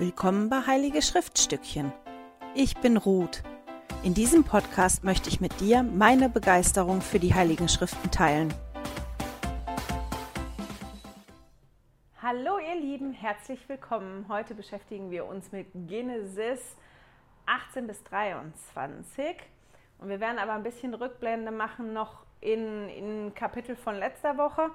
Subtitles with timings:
[0.00, 1.92] Willkommen bei Heilige Schriftstückchen.
[2.54, 3.42] Ich bin Ruth.
[4.04, 8.54] In diesem Podcast möchte ich mit dir meine Begeisterung für die Heiligen Schriften teilen.
[12.22, 14.26] Hallo ihr Lieben, herzlich willkommen.
[14.28, 16.76] Heute beschäftigen wir uns mit Genesis
[17.46, 19.34] 18 bis 23
[19.98, 24.70] und wir werden aber ein bisschen Rückblende machen noch in, in Kapitel von letzter Woche.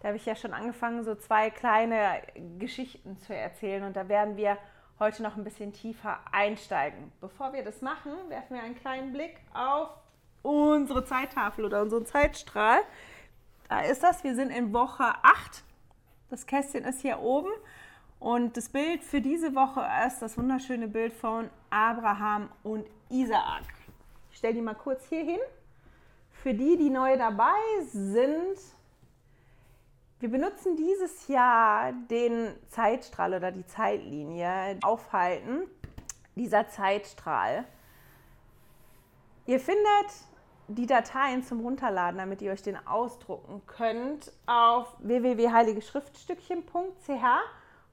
[0.00, 2.20] Da habe ich ja schon angefangen, so zwei kleine
[2.58, 4.58] Geschichten zu erzählen und da werden wir
[4.98, 7.12] heute noch ein bisschen tiefer einsteigen.
[7.20, 9.90] Bevor wir das machen, werfen wir einen kleinen Blick auf
[10.42, 12.80] unsere Zeittafel oder unseren Zeitstrahl.
[13.68, 15.64] Da ist das, wir sind in Woche 8.
[16.30, 17.50] Das Kästchen ist hier oben
[18.18, 23.64] und das Bild für diese Woche ist das wunderschöne Bild von Abraham und Isaak.
[24.30, 25.40] Ich stelle die mal kurz hier hin.
[26.30, 27.54] Für die, die neu dabei
[27.90, 28.58] sind,
[30.20, 35.68] wir benutzen dieses Jahr den Zeitstrahl oder die Zeitlinie aufhalten,
[36.34, 37.64] dieser Zeitstrahl.
[39.44, 39.84] Ihr findet
[40.68, 47.24] die Dateien zum Runterladen, damit ihr euch den ausdrucken könnt, auf www.heiligeschriftstückchen.ch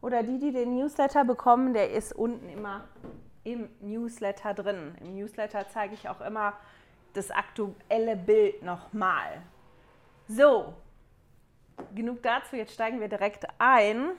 [0.02, 2.86] oder die, die den Newsletter bekommen, der ist unten immer
[3.44, 4.96] im Newsletter drin.
[5.02, 6.54] Im Newsletter zeige ich auch immer
[7.14, 9.42] das aktuelle Bild nochmal.
[10.28, 10.74] So,
[11.96, 14.12] genug dazu, jetzt steigen wir direkt ein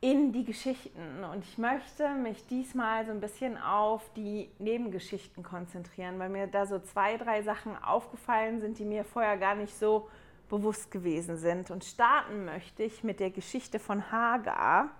[0.00, 1.24] in die Geschichten.
[1.32, 6.66] Und ich möchte mich diesmal so ein bisschen auf die Nebengeschichten konzentrieren, weil mir da
[6.66, 10.10] so zwei, drei Sachen aufgefallen sind, die mir vorher gar nicht so
[10.50, 11.70] bewusst gewesen sind.
[11.70, 14.90] Und starten möchte ich mit der Geschichte von Hagar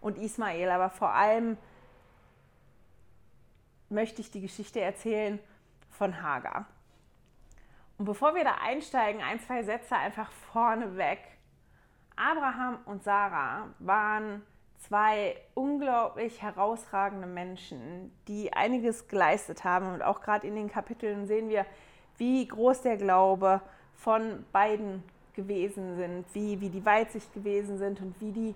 [0.00, 1.58] und Ismael, aber vor allem
[3.90, 5.38] möchte ich die Geschichte erzählen
[5.90, 6.66] von Hagar.
[7.98, 11.18] Und bevor wir da einsteigen, ein, zwei Sätze einfach vorneweg.
[12.16, 14.42] Abraham und Sarah waren
[14.78, 19.92] zwei unglaublich herausragende Menschen, die einiges geleistet haben.
[19.92, 21.66] Und auch gerade in den Kapiteln sehen wir,
[22.18, 23.60] wie groß der Glaube
[23.94, 25.02] von beiden
[25.34, 28.54] gewesen sind, wie, wie die Weitsicht gewesen sind und wie die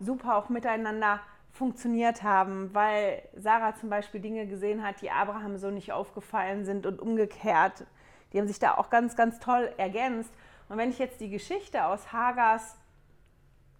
[0.00, 1.20] super auch miteinander
[1.52, 6.86] funktioniert haben, weil Sarah zum Beispiel Dinge gesehen hat, die Abraham so nicht aufgefallen sind
[6.86, 7.86] und umgekehrt.
[8.32, 10.32] Die haben sich da auch ganz, ganz toll ergänzt.
[10.68, 12.76] Und wenn ich jetzt die Geschichte aus Hagars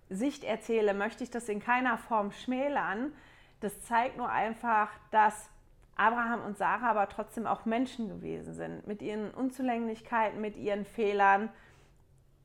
[0.08, 3.12] Sicht erzähle, möchte ich das in keiner Form schmälern.
[3.60, 5.50] Das zeigt nur einfach, dass
[5.96, 11.48] Abraham und Sarah aber trotzdem auch Menschen gewesen sind, mit ihren Unzulänglichkeiten, mit ihren Fehlern,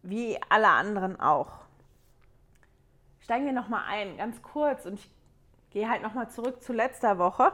[0.03, 1.59] wie alle anderen auch.
[3.19, 5.11] Steigen wir nochmal ein, ganz kurz, und ich
[5.69, 7.51] gehe halt nochmal zurück zu letzter Woche,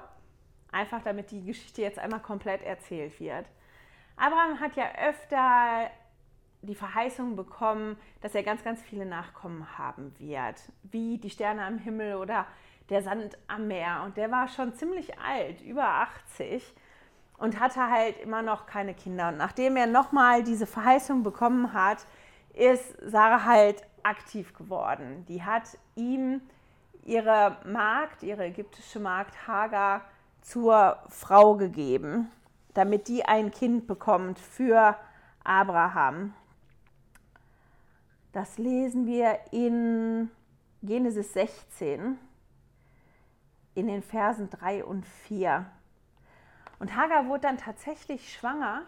[0.72, 3.46] einfach damit die Geschichte jetzt einmal komplett erzählt wird.
[4.18, 5.92] Abraham hat ja öfter
[6.64, 11.78] die Verheißung bekommen, dass er ganz, ganz viele Nachkommen haben wird, wie die Sterne am
[11.78, 12.48] Himmel oder
[12.90, 14.02] der Sand am Meer.
[14.04, 16.74] Und der war schon ziemlich alt, über 80
[17.38, 19.30] und hatte halt immer noch keine Kinder.
[19.30, 22.06] Und nachdem er nochmal diese Verheißung bekommen hat,
[22.56, 25.26] ist Sarah halt aktiv geworden.
[25.28, 26.42] Die hat ihm
[27.06, 30.02] ihre Magd, ihre ägyptische Magd Hagar,
[30.42, 32.32] zur Frau gegeben
[32.78, 34.96] damit die ein Kind bekommt für
[35.44, 36.36] Abraham.
[38.34, 40.30] Das lesen wir in
[40.84, 42.20] Genesis 16
[43.74, 45.66] in den Versen 3 und 4.
[46.78, 48.84] Und Hagar wurde dann tatsächlich schwanger.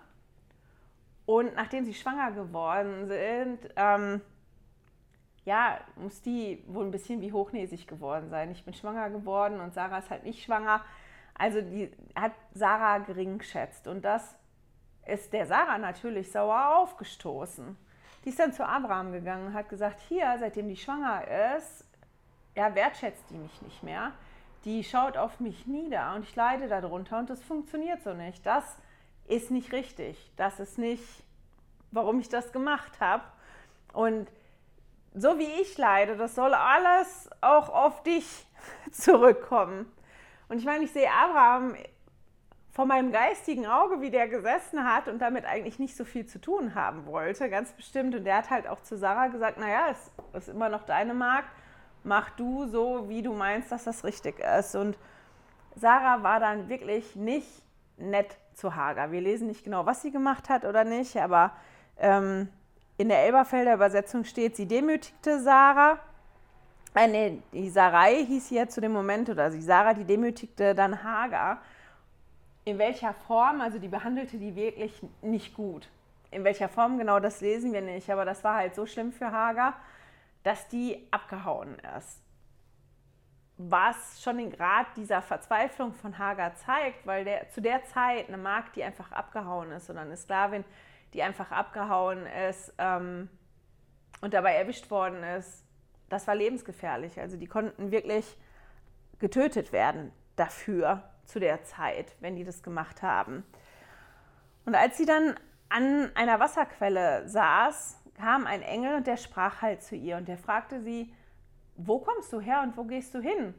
[1.25, 4.22] Und nachdem sie schwanger geworden sind, ähm,
[5.45, 8.51] ja, muss die wohl ein bisschen wie hochnäsig geworden sein.
[8.51, 10.85] Ich bin schwanger geworden und Sarah ist halt nicht schwanger.
[11.39, 14.35] Also die hat Sarah gering geschätzt und das
[15.07, 17.77] ist der Sarah natürlich sauer aufgestoßen.
[18.23, 21.23] Die ist dann zu Abraham gegangen und hat gesagt, hier, seitdem die schwanger
[21.57, 21.85] ist,
[22.55, 24.11] ja, wertschätzt die mich nicht mehr.
[24.66, 28.45] Die schaut auf mich nieder und ich leide darunter und das funktioniert so nicht.
[28.45, 28.78] Das
[29.28, 30.31] ist nicht richtig.
[30.35, 31.23] Das ist nicht,
[31.91, 33.23] warum ich das gemacht habe.
[33.94, 34.29] Und
[35.13, 38.46] so wie ich leide, das soll alles auch auf dich
[38.91, 39.90] zurückkommen.
[40.49, 41.75] Und ich meine, ich sehe Abraham
[42.72, 46.40] vor meinem geistigen Auge, wie der gesessen hat und damit eigentlich nicht so viel zu
[46.40, 48.16] tun haben wollte, ganz bestimmt.
[48.16, 51.49] Und der hat halt auch zu Sarah gesagt, naja, es ist immer noch deine Magd,
[52.03, 54.75] mach du so, wie du meinst, dass das richtig ist.
[54.75, 54.97] Und
[55.75, 57.47] Sarah war dann wirklich nicht
[57.97, 59.11] nett zu Hagar.
[59.11, 61.52] Wir lesen nicht genau, was sie gemacht hat oder nicht, aber
[61.97, 62.49] ähm,
[62.97, 65.99] in der Elberfelder Übersetzung steht, sie demütigte Sarah
[66.96, 71.03] äh, nee, die Sarai hieß hier zu dem Moment, oder die Sarah, die demütigte dann
[71.03, 71.62] Hagar.
[72.66, 75.88] In welcher Form, also die behandelte die wirklich nicht gut.
[76.32, 79.32] In welcher Form genau, das lesen wir nicht, aber das war halt so schlimm für
[79.32, 79.76] Hagar,
[80.44, 82.22] dass die abgehauen ist.
[83.62, 88.38] was schon den Grad dieser Verzweiflung von Hagar zeigt, weil der, zu der Zeit eine
[88.38, 90.64] Magd, die einfach abgehauen ist oder eine Sklavin,
[91.14, 93.30] die einfach abgehauen ist ähm,
[94.22, 95.66] und dabei erwischt worden ist,
[96.09, 97.20] das war lebensgefährlich.
[97.20, 98.38] Also die konnten wirklich
[99.20, 103.44] getötet werden dafür zu der Zeit, wenn die das gemacht haben.
[104.66, 105.35] Und als sie dann
[105.70, 110.38] an einer Wasserquelle saß, kam ein Engel und der sprach halt zu ihr und der
[110.38, 111.14] fragte sie,
[111.76, 113.53] wo kommst du her und wo gehst du hin?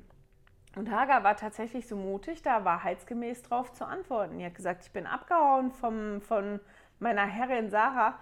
[0.77, 4.39] Und Hagar war tatsächlich so mutig, da wahrheitsgemäß drauf zu antworten.
[4.39, 6.61] Die hat gesagt, ich bin abgehauen vom, von
[6.99, 8.19] meiner Herrin Sarah.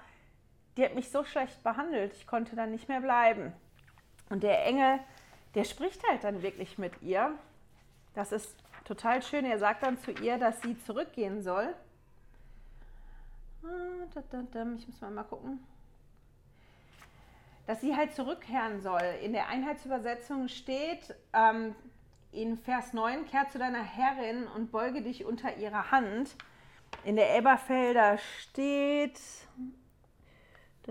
[0.77, 3.53] Die hat mich so schlecht behandelt, ich konnte dann nicht mehr bleiben.
[4.31, 5.01] Und der Engel,
[5.55, 7.33] der spricht halt dann wirklich mit ihr.
[8.15, 9.45] Das ist total schön.
[9.45, 11.75] Er sagt dann zu ihr, dass sie zurückgehen soll.
[13.63, 14.21] Ah,
[14.77, 15.61] ich muss mal, mal gucken
[17.69, 19.03] dass sie halt zurückkehren soll.
[19.23, 21.75] In der Einheitsübersetzung steht ähm,
[22.33, 26.35] in Vers 9, kehr zu deiner Herrin und beuge dich unter ihrer Hand.
[27.05, 29.21] In der Elberfelder steht,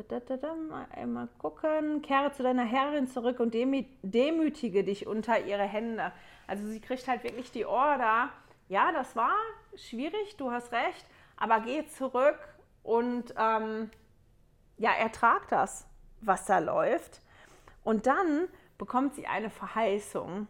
[0.03, 5.39] da, da, da, da, mal gucken, kehre zu deiner Herrin zurück und demütige dich unter
[5.39, 6.11] ihre Hände.
[6.47, 8.29] Also sie kriegt halt wirklich die Order,
[8.69, 9.35] ja, das war
[9.75, 11.05] schwierig, du hast recht,
[11.35, 12.37] aber geh zurück
[12.83, 13.89] und ähm,
[14.77, 15.87] ja, ertrag das
[16.21, 17.21] was da läuft.
[17.83, 18.47] Und dann
[18.77, 20.47] bekommt sie eine Verheißung.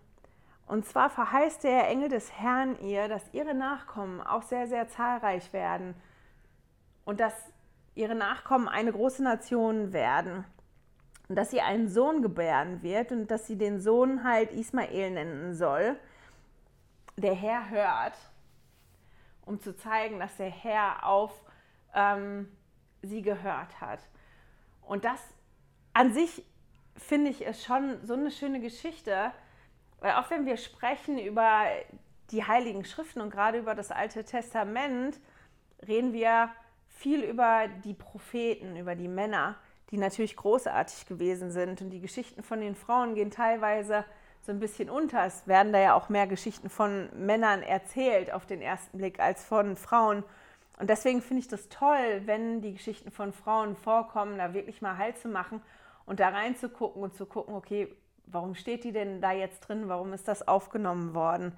[0.66, 5.54] Und zwar verheißt der Engel des Herrn ihr, dass ihre Nachkommen auch sehr, sehr zahlreich
[5.54, 5.96] werden
[7.06, 7.34] und dass
[7.98, 10.46] ihre Nachkommen eine große Nation werden.
[11.28, 15.54] Und dass sie einen Sohn gebären wird und dass sie den Sohn halt Ismael nennen
[15.54, 15.98] soll.
[17.18, 18.18] Der Herr hört,
[19.46, 21.34] um zu zeigen, dass der Herr auf
[21.94, 22.48] ähm,
[23.02, 24.00] sie gehört hat.
[24.84, 25.20] Und das
[25.94, 26.46] an sich
[26.96, 29.32] finde ich es schon so eine schöne Geschichte,
[30.00, 31.66] weil auch wenn wir sprechen über
[32.32, 35.20] die Heiligen Schriften und gerade über das Alte Testament,
[35.88, 36.52] reden wir
[36.98, 39.56] viel über die Propheten, über die Männer,
[39.92, 41.82] die natürlich großartig gewesen sind.
[41.82, 44.04] Und die Geschichten von den Frauen gehen teilweise
[44.42, 45.26] so ein bisschen unter.
[45.26, 49.46] Es werden da ja auch mehr Geschichten von Männern erzählt auf den ersten Blick als
[49.46, 50.24] von Frauen.
[50.80, 54.98] Und deswegen finde ich das toll, wenn die Geschichten von Frauen vorkommen, da wirklich mal
[54.98, 55.62] Halt zu machen
[56.06, 57.94] und da reinzugucken und zu gucken, okay,
[58.26, 59.88] warum steht die denn da jetzt drin?
[59.88, 61.58] Warum ist das aufgenommen worden?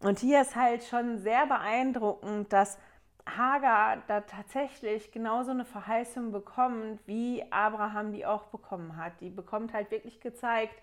[0.00, 2.78] Und hier ist halt schon sehr beeindruckend, dass
[3.26, 9.20] Hagar da tatsächlich genauso eine Verheißung bekommt, wie Abraham die auch bekommen hat.
[9.20, 10.74] Die bekommt halt wirklich gezeigt,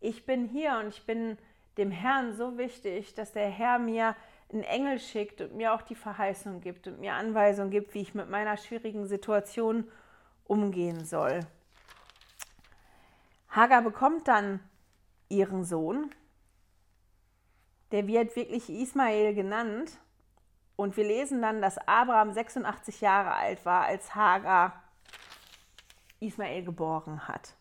[0.00, 1.38] ich bin hier und ich bin
[1.76, 4.16] dem Herrn so wichtig, dass der Herr mir
[4.52, 8.14] einen Engel schickt und mir auch die Verheißung gibt und mir Anweisungen gibt, wie ich
[8.14, 9.88] mit meiner schwierigen Situation
[10.44, 11.40] umgehen soll.
[13.50, 14.60] Hagar bekommt dann
[15.28, 16.10] ihren Sohn.
[17.92, 19.98] Der wird wirklich Ismael genannt.
[20.80, 24.82] Und wir lesen dann, dass Abraham 86 Jahre alt war, als Hagar
[26.20, 27.52] Ismael geboren hat.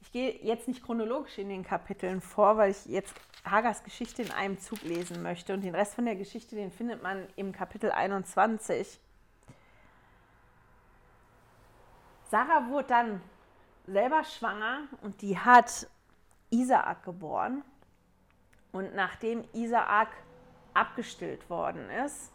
[0.00, 3.12] Ich gehe jetzt nicht chronologisch in den Kapiteln vor, weil ich jetzt
[3.44, 5.54] Hagars Geschichte in einem Zug lesen möchte.
[5.54, 9.00] Und den Rest von der Geschichte, den findet man im Kapitel 21.
[12.30, 13.20] Sarah wurde dann
[13.88, 15.88] selber schwanger und die hat
[16.50, 17.64] Isaak geboren.
[18.70, 20.10] Und nachdem Isaak
[20.74, 22.32] abgestillt worden ist,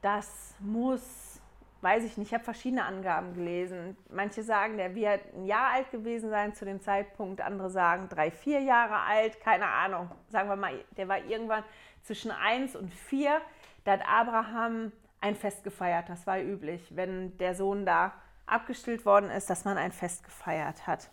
[0.00, 1.40] das muss,
[1.80, 3.96] weiß ich nicht, ich habe verschiedene Angaben gelesen.
[4.10, 8.30] Manche sagen, der wird ein Jahr alt gewesen sein zu dem Zeitpunkt, andere sagen drei,
[8.30, 10.10] vier Jahre alt, keine Ahnung.
[10.28, 11.64] Sagen wir mal, der war irgendwann
[12.02, 13.40] zwischen eins und vier.
[13.84, 18.12] Da hat Abraham ein Fest gefeiert, das war üblich, wenn der Sohn da
[18.46, 21.10] abgestillt worden ist, dass man ein Fest gefeiert hat.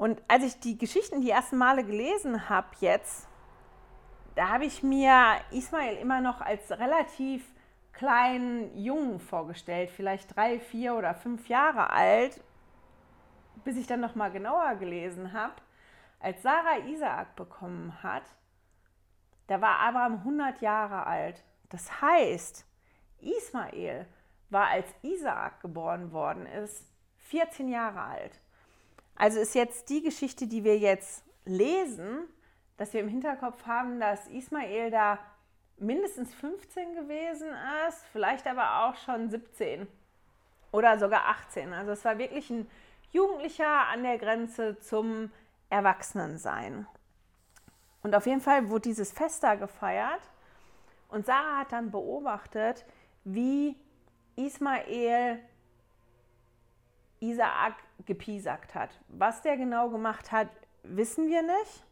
[0.00, 3.28] Und als ich die Geschichten die ersten Male gelesen habe jetzt,
[4.34, 7.44] da habe ich mir Ismail immer noch als relativ
[7.92, 12.42] kleinen Jungen vorgestellt, vielleicht drei, vier oder fünf Jahre alt,
[13.62, 15.56] bis ich dann noch mal genauer gelesen habe.
[16.18, 18.24] Als Sarah Isaak bekommen hat,
[19.48, 21.44] da war Abraham 100 Jahre alt.
[21.68, 22.64] Das heißt,
[23.18, 24.06] Ismael
[24.48, 28.40] war, als Isaak geboren worden ist, 14 Jahre alt.
[29.20, 32.20] Also ist jetzt die Geschichte, die wir jetzt lesen,
[32.78, 35.18] dass wir im Hinterkopf haben, dass Ismael da
[35.76, 37.48] mindestens 15 gewesen
[37.86, 39.86] ist, vielleicht aber auch schon 17
[40.72, 41.74] oder sogar 18.
[41.74, 42.66] Also es war wirklich ein
[43.12, 45.30] Jugendlicher an der Grenze zum
[45.68, 46.86] Erwachsenensein.
[48.02, 50.30] Und auf jeden Fall wurde dieses Fest da gefeiert
[51.08, 52.86] und Sarah hat dann beobachtet,
[53.24, 53.76] wie
[54.36, 55.40] Ismael
[57.20, 57.74] Isaak
[58.06, 58.90] gepiesackt hat.
[59.08, 60.48] Was der genau gemacht hat,
[60.82, 61.84] wissen wir nicht.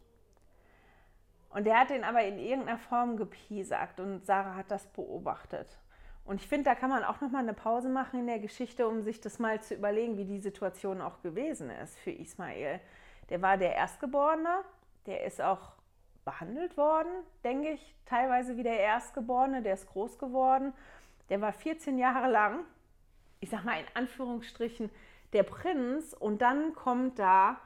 [1.50, 5.78] Und der hat den aber in irgendeiner Form gepiesackt und Sarah hat das beobachtet.
[6.24, 8.86] Und ich finde, da kann man auch noch mal eine Pause machen in der Geschichte,
[8.86, 12.80] um sich das mal zu überlegen, wie die Situation auch gewesen ist für Ismael.
[13.30, 14.62] Der war der Erstgeborene,
[15.06, 15.72] der ist auch
[16.26, 17.10] behandelt worden,
[17.44, 20.74] denke ich, teilweise wie der Erstgeborene, der ist groß geworden.
[21.30, 22.64] Der war 14 Jahre lang,
[23.40, 24.90] ich sag mal in Anführungsstrichen,
[25.32, 27.60] der Prinz und dann kommt da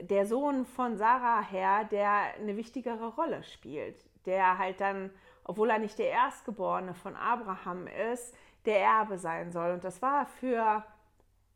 [0.00, 5.10] der Sohn von Sarah her, der eine wichtigere Rolle spielt, der halt dann,
[5.44, 9.72] obwohl er nicht der Erstgeborene von Abraham ist, der Erbe sein soll.
[9.72, 10.84] Und das war für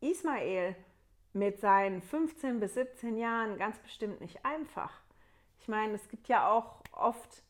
[0.01, 0.75] Ismael
[1.33, 4.91] mit seinen 15 bis 17 Jahren ganz bestimmt nicht einfach.
[5.59, 7.43] Ich meine, es gibt ja auch oft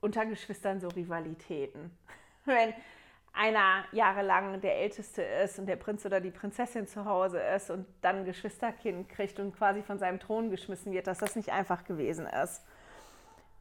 [0.00, 1.90] unter Geschwistern so Rivalitäten.
[2.44, 2.72] Wenn
[3.36, 7.86] einer jahrelang der Älteste ist und der Prinz oder die Prinzessin zu Hause ist und
[8.00, 11.84] dann ein Geschwisterkind kriegt und quasi von seinem Thron geschmissen wird, dass das nicht einfach
[11.84, 12.62] gewesen ist.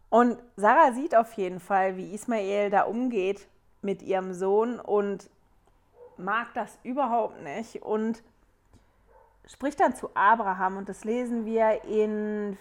[0.09, 3.47] Und Sarah sieht auf jeden Fall, wie Ismael da umgeht
[3.81, 5.29] mit ihrem Sohn und
[6.17, 8.23] mag das überhaupt nicht und
[9.45, 12.57] spricht dann zu Abraham und das lesen wir in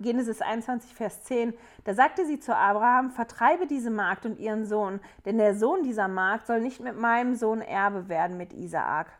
[0.00, 5.00] Genesis 21, Vers 10, da sagte sie zu Abraham, vertreibe diese Magd und ihren Sohn,
[5.24, 9.10] denn der Sohn dieser Magd soll nicht mit meinem Sohn Erbe werden, mit Isaak.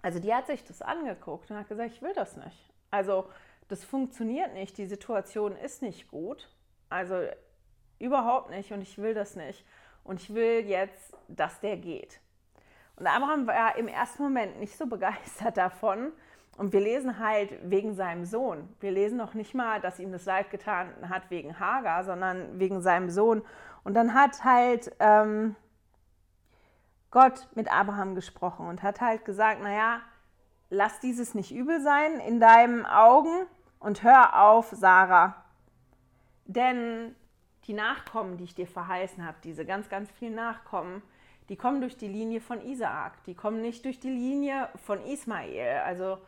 [0.00, 2.72] Also die hat sich das angeguckt und hat gesagt, ich will das nicht.
[2.90, 3.26] Also
[3.68, 6.48] das funktioniert nicht, die Situation ist nicht gut.
[6.88, 7.22] Also
[7.98, 9.64] überhaupt nicht und ich will das nicht.
[10.04, 12.20] Und ich will jetzt, dass der geht.
[12.96, 16.12] Und Abraham war im ersten Moment nicht so begeistert davon,
[16.56, 18.68] und wir lesen halt wegen seinem Sohn.
[18.80, 22.82] Wir lesen noch nicht mal, dass ihm das leid getan hat wegen Hagar, sondern wegen
[22.82, 23.42] seinem Sohn.
[23.84, 25.56] Und dann hat halt ähm,
[27.10, 30.00] Gott mit Abraham gesprochen und hat halt gesagt, naja,
[30.70, 33.46] lass dieses nicht übel sein in deinen Augen
[33.78, 35.42] und hör auf, Sarah.
[36.44, 37.14] Denn
[37.66, 41.02] die Nachkommen, die ich dir verheißen habe, diese ganz, ganz vielen Nachkommen,
[41.48, 43.24] die kommen durch die Linie von Isaak.
[43.24, 45.82] Die kommen nicht durch die Linie von Ismael.
[45.84, 46.18] Also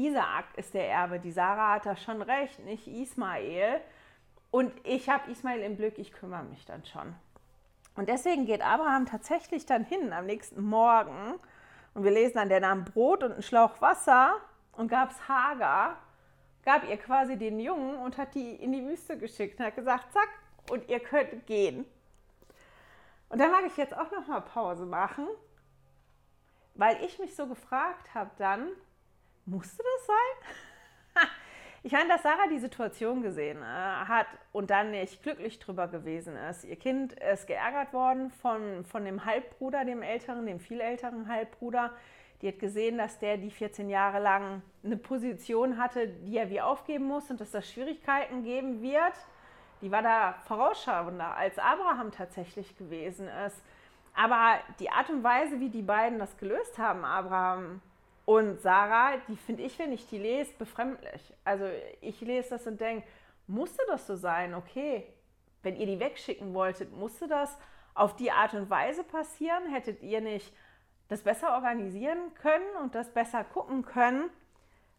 [0.00, 1.20] Isaak ist der Erbe.
[1.20, 3.80] Die Sarah hat da schon recht, nicht Ismael.
[4.50, 7.14] Und ich habe Ismael im Glück, ich kümmere mich dann schon.
[7.96, 11.34] Und deswegen geht Abraham tatsächlich dann hin am nächsten Morgen.
[11.94, 14.36] Und wir lesen dann, der nahm Brot und einen Schlauch Wasser
[14.72, 15.98] und gab es Hagar,
[16.64, 20.12] gab ihr quasi den Jungen und hat die in die Wüste geschickt und hat gesagt,
[20.12, 20.28] zack,
[20.70, 21.84] und ihr könnt gehen.
[23.28, 25.26] Und da mag ich jetzt auch noch mal Pause machen,
[26.74, 28.68] weil ich mich so gefragt habe dann,
[29.46, 31.28] musste das sein?
[31.82, 36.36] Ich meine, dass Sarah die Situation gesehen äh, hat und dann nicht glücklich drüber gewesen
[36.36, 36.64] ist.
[36.64, 41.94] Ihr Kind ist geärgert worden von, von dem Halbbruder, dem älteren, dem viel älteren Halbbruder.
[42.42, 46.60] Die hat gesehen, dass der die 14 Jahre lang eine Position hatte, die er wie
[46.60, 49.14] aufgeben muss und dass das Schwierigkeiten geben wird.
[49.80, 53.62] Die war da vorausschauender, als Abraham tatsächlich gewesen ist.
[54.14, 57.80] Aber die Art und Weise, wie die beiden das gelöst haben, Abraham
[58.30, 61.34] und Sarah, die finde ich, wenn ich die lese, befremdlich.
[61.42, 61.64] Also
[62.00, 63.04] ich lese das und denke,
[63.48, 64.54] musste das so sein?
[64.54, 65.04] Okay,
[65.64, 67.58] wenn ihr die wegschicken wolltet, musste das
[67.92, 69.66] auf die Art und Weise passieren?
[69.72, 70.54] Hättet ihr nicht
[71.08, 74.30] das besser organisieren können und das besser gucken können?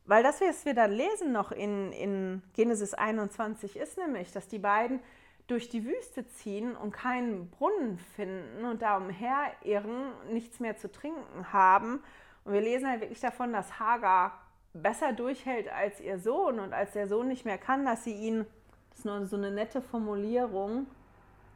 [0.03, 4.59] Weil das, was wir dann lesen noch in, in Genesis 21, ist nämlich, dass die
[4.59, 4.99] beiden
[5.47, 11.53] durch die Wüste ziehen und keinen Brunnen finden und da umherirren, nichts mehr zu trinken
[11.53, 12.03] haben
[12.43, 14.39] und wir lesen halt wirklich davon, dass Hagar
[14.73, 18.45] besser durchhält als ihr Sohn und als der Sohn nicht mehr kann, dass sie ihn,
[18.89, 20.87] das ist nur so eine nette Formulierung,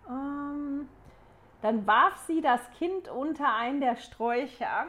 [0.07, 0.87] ähm,
[1.61, 4.87] dann warf sie das Kind unter einen der Sträucher.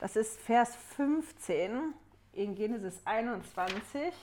[0.00, 1.94] Das ist Vers 15
[2.32, 4.14] in Genesis 21.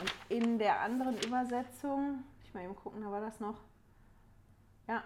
[0.00, 3.60] Und in der anderen Übersetzung, ich mal eben gucken, da war das noch.
[4.86, 5.02] Ja,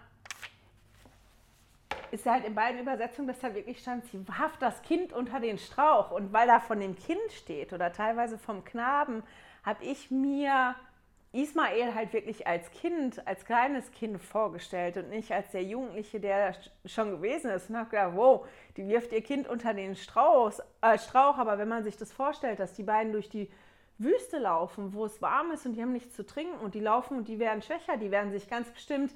[2.14, 5.58] ist halt in beiden Übersetzungen, dass da wirklich stand, sie warf das Kind unter den
[5.58, 6.12] Strauch.
[6.12, 9.22] Und weil da von dem Kind steht oder teilweise vom Knaben,
[9.64, 10.76] habe ich mir
[11.32, 16.54] Ismael halt wirklich als Kind, als kleines Kind vorgestellt und nicht als der Jugendliche, der
[16.86, 17.68] schon gewesen ist.
[17.68, 21.38] Und habe gedacht, wow, die wirft ihr Kind unter den Strauch, äh, Strauch.
[21.38, 23.50] Aber wenn man sich das vorstellt, dass die beiden durch die
[23.98, 27.16] Wüste laufen, wo es warm ist und die haben nichts zu trinken und die laufen
[27.16, 29.12] und die werden schwächer, die werden sich ganz bestimmt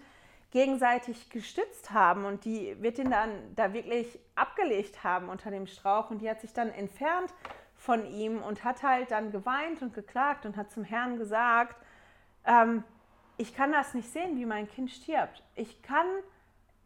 [0.50, 6.11] gegenseitig gestützt haben und die wird ihn dann da wirklich abgelegt haben unter dem Strauch
[6.11, 7.35] und die hat sich dann entfernt
[7.76, 11.76] von ihm und hat halt dann geweint und geklagt und hat zum Herrn gesagt,
[12.45, 12.83] ähm,
[13.37, 15.45] ich kann das nicht sehen, wie mein Kind stirbt.
[15.55, 16.07] Ich kann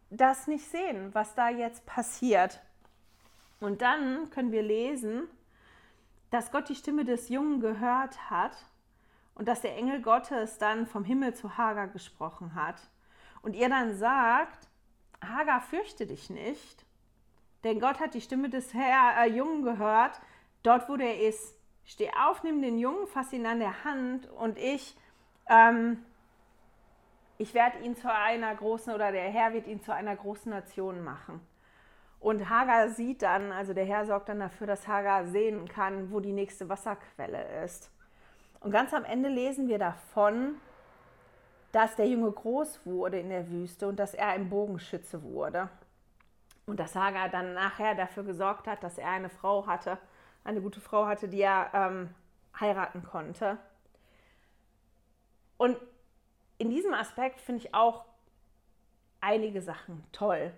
[0.09, 2.61] das nicht sehen, was da jetzt passiert.
[3.59, 5.23] Und dann können wir lesen,
[6.29, 8.55] dass Gott die Stimme des Jungen gehört hat
[9.35, 12.81] und dass der Engel Gottes dann vom Himmel zu Hagar gesprochen hat.
[13.43, 14.67] Und ihr dann sagt,
[15.21, 16.85] Hagar, fürchte dich nicht,
[17.63, 20.19] denn Gott hat die Stimme des Herr, äh, Jungen gehört,
[20.63, 21.55] dort wo der ist.
[21.85, 24.97] Steh auf, nimm den Jungen, fass ihn an der Hand und ich,
[25.49, 26.03] ähm,
[27.37, 31.03] ich werde ihn zu einer großen, oder der Herr wird ihn zu einer großen Nation
[31.03, 31.45] machen.
[32.21, 36.21] Und Hagar sieht dann, also der Herr sorgt dann dafür, dass Hagar sehen kann, wo
[36.21, 37.91] die nächste Wasserquelle ist.
[38.61, 40.55] Und ganz am Ende lesen wir davon,
[41.73, 45.69] dass der Junge groß wurde in der Wüste und dass er ein Bogenschütze wurde.
[46.67, 49.97] Und dass Hagar dann nachher dafür gesorgt hat, dass er eine Frau hatte,
[50.43, 52.09] eine gute Frau hatte, die er ähm,
[52.59, 53.57] heiraten konnte.
[55.57, 55.77] Und
[56.59, 58.05] in diesem Aspekt finde ich auch
[59.19, 60.53] einige Sachen toll.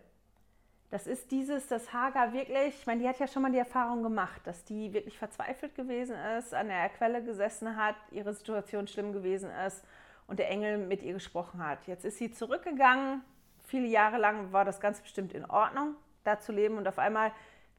[0.91, 4.03] Das ist dieses, dass Hagar wirklich, ich meine, die hat ja schon mal die Erfahrung
[4.03, 9.13] gemacht, dass die wirklich verzweifelt gewesen ist, an der Quelle gesessen hat, ihre Situation schlimm
[9.13, 9.85] gewesen ist
[10.27, 11.85] und der Engel mit ihr gesprochen hat.
[11.87, 13.21] Jetzt ist sie zurückgegangen.
[13.65, 17.31] Viele Jahre lang war das ganz bestimmt in Ordnung, da zu leben und auf einmal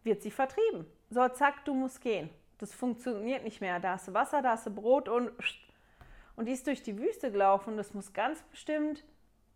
[0.05, 0.87] wird sie vertrieben.
[1.11, 2.31] So, zack, du musst gehen.
[2.59, 3.81] Das funktioniert nicht mehr.
[3.81, 5.33] Da hast du Wasser, da hast du Brot und
[6.37, 9.05] und die ist durch die Wüste gelaufen das muss ganz bestimmt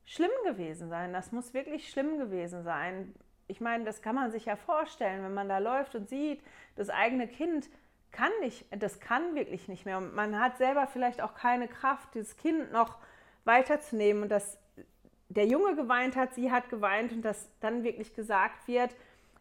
[0.07, 1.13] schlimm gewesen sein.
[1.13, 3.15] Das muss wirklich schlimm gewesen sein
[3.51, 6.41] ich meine, das kann man sich ja vorstellen, wenn man da läuft und sieht,
[6.77, 7.69] das eigene Kind
[8.13, 9.99] kann nicht, das kann wirklich nicht mehr.
[9.99, 12.99] Und man hat selber vielleicht auch keine Kraft, dieses Kind noch
[13.45, 14.25] weiterzunehmen.
[14.25, 14.59] Und dass
[15.29, 18.95] der Junge geweint hat, sie hat geweint und dass dann wirklich gesagt wird,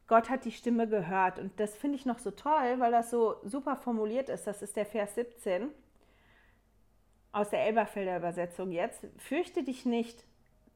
[0.08, 1.40] Gott hat die Stimme gehört.
[1.40, 4.48] Und das finde ich noch so toll, weil das so super formuliert ist.
[4.48, 5.70] Das ist der Vers 17
[7.32, 9.06] aus der Elberfelder Übersetzung jetzt.
[9.18, 10.26] Fürchte dich nicht,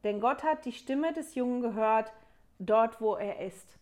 [0.04, 2.12] denn Gott hat die Stimme des Jungen gehört
[2.58, 3.78] dort, wo er ist.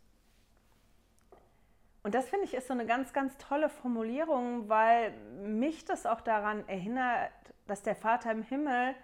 [2.02, 5.12] Und das finde ich ist so eine ganz, ganz tolle Formulierung, weil
[5.44, 7.30] mich das auch daran erinnert,
[7.66, 8.94] dass der Vater im Himmel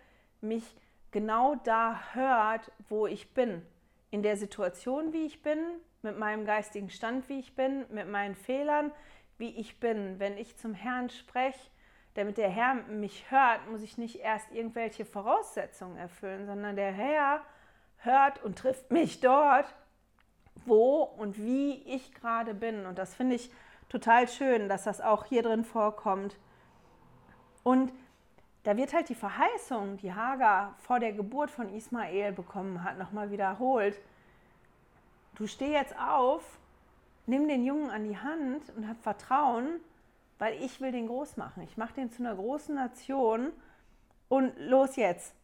[0.40, 0.76] mich
[1.10, 3.64] genau da hört, wo ich bin.
[4.10, 5.58] In der Situation, wie ich bin,
[6.02, 8.90] mit meinem geistigen Stand, wie ich bin, mit meinen Fehlern,
[9.36, 10.18] wie ich bin.
[10.18, 11.70] Wenn ich zum Herrn spreche,
[12.14, 17.42] damit der Herr mich hört, muss ich nicht erst irgendwelche Voraussetzungen erfüllen, sondern der Herr
[17.98, 19.72] hört und trifft mich dort,
[20.66, 22.86] wo und wie ich gerade bin.
[22.86, 23.50] Und das finde ich
[23.88, 26.36] total schön, dass das auch hier drin vorkommt.
[27.62, 27.92] Und
[28.64, 33.30] da wird halt die Verheißung, die Hagar vor der Geburt von Ismael bekommen hat, nochmal
[33.30, 33.98] wiederholt.
[35.36, 36.58] Du steh jetzt auf,
[37.26, 39.80] nimm den Jungen an die Hand und hab Vertrauen,
[40.38, 41.62] weil ich will den groß machen.
[41.62, 43.52] Ich mache den zu einer großen Nation
[44.28, 45.34] und los jetzt.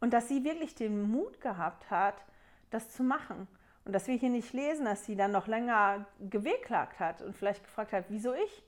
[0.00, 2.14] Und dass sie wirklich den Mut gehabt hat,
[2.70, 3.48] das zu machen.
[3.84, 7.64] Und dass wir hier nicht lesen, dass sie dann noch länger gewehklagt hat und vielleicht
[7.64, 8.62] gefragt hat, wieso ich?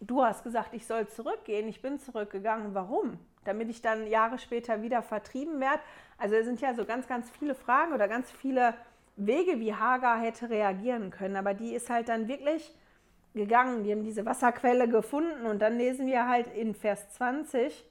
[0.00, 1.68] Du hast gesagt, ich soll zurückgehen.
[1.68, 2.74] Ich bin zurückgegangen.
[2.74, 3.18] Warum?
[3.44, 5.80] Damit ich dann Jahre später wieder vertrieben werde.
[6.18, 8.74] Also es sind ja so ganz, ganz viele Fragen oder ganz viele
[9.16, 11.36] Wege, wie Hagar hätte reagieren können.
[11.36, 12.72] Aber die ist halt dann wirklich
[13.34, 13.82] gegangen.
[13.82, 15.46] Die haben diese Wasserquelle gefunden.
[15.46, 17.84] Und dann lesen wir halt in Vers 20,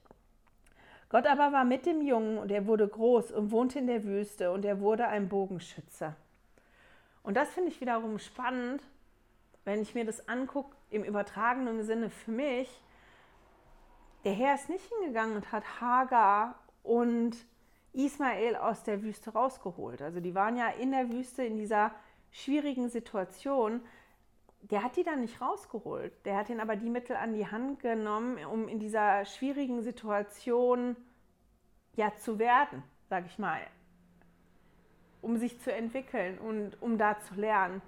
[1.13, 4.51] Gott aber war mit dem Jungen und er wurde groß und wohnte in der Wüste
[4.51, 6.15] und er wurde ein Bogenschütze.
[7.23, 8.83] Und das finde ich wiederum spannend,
[9.63, 12.69] wenn ich mir das angucke im übertragenen Sinne für mich.
[14.25, 17.35] Der Herr ist nicht hingegangen und hat Hagar und
[17.93, 20.01] Ismael aus der Wüste rausgeholt.
[20.01, 21.91] Also die waren ja in der Wüste in dieser
[22.31, 23.81] schwierigen Situation.
[24.61, 26.13] Der hat die dann nicht rausgeholt.
[26.25, 30.95] Der hat ihnen aber die Mittel an die Hand genommen, um in dieser schwierigen Situation
[31.95, 33.61] ja zu werden, sage ich mal,
[35.23, 37.81] um sich zu entwickeln und um da zu lernen.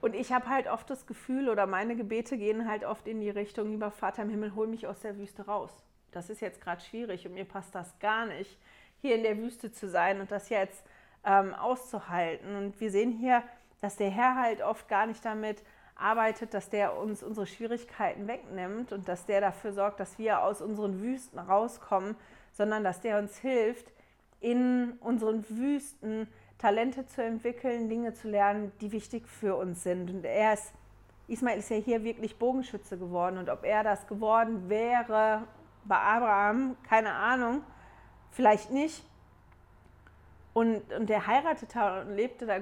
[0.00, 3.30] Und ich habe halt oft das Gefühl, oder meine Gebete gehen halt oft in die
[3.30, 5.70] Richtung, lieber Vater im Himmel, hol mich aus der Wüste raus.
[6.10, 8.58] Das ist jetzt gerade schwierig und mir passt das gar nicht,
[9.00, 10.84] hier in der Wüste zu sein und das jetzt
[11.24, 12.56] ähm, auszuhalten.
[12.56, 13.42] Und wir sehen hier,
[13.80, 15.62] dass der Herr halt oft gar nicht damit
[15.94, 20.60] arbeitet, dass der uns unsere Schwierigkeiten wegnimmt und dass der dafür sorgt, dass wir aus
[20.60, 22.16] unseren Wüsten rauskommen,
[22.52, 23.92] sondern dass der uns hilft,
[24.42, 26.28] in unseren Wüsten
[26.58, 30.10] Talente zu entwickeln, Dinge zu lernen, die wichtig für uns sind.
[30.10, 30.72] Und er ist,
[31.26, 33.38] Ismail ist ja hier wirklich Bogenschütze geworden.
[33.38, 35.42] Und ob er das geworden wäre
[35.84, 37.62] bei Abraham, keine Ahnung,
[38.30, 39.04] vielleicht nicht.
[40.52, 42.58] Und, und der heiratete und lebte da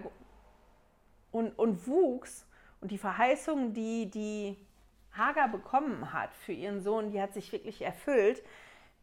[1.32, 2.46] und, und wuchs.
[2.80, 4.56] Und die Verheißung, die, die
[5.12, 8.42] Hagar bekommen hat für ihren Sohn, die hat sich wirklich erfüllt.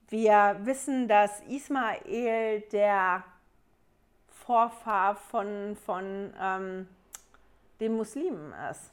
[0.10, 3.24] Wir wissen, dass Ismael der
[4.30, 6.88] Vorfahr von, von ähm,
[7.80, 8.92] den Muslimen ist.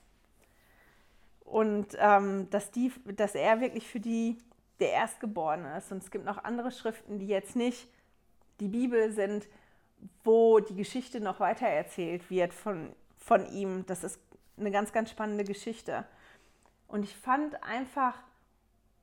[1.45, 4.39] Und ähm, dass, die, dass er wirklich für die
[4.81, 5.93] der Erstgeborene ist.
[5.93, 7.89] Und es gibt noch andere Schriften, die jetzt nicht
[8.61, 9.47] die Bibel sind,
[10.25, 13.87] wo die Geschichte noch weiter erzählt wird von, von ihm.
[13.87, 14.19] Das ist
[14.59, 16.05] eine ganz, ganz spannende Geschichte.
[16.89, 18.15] Und ich fand einfach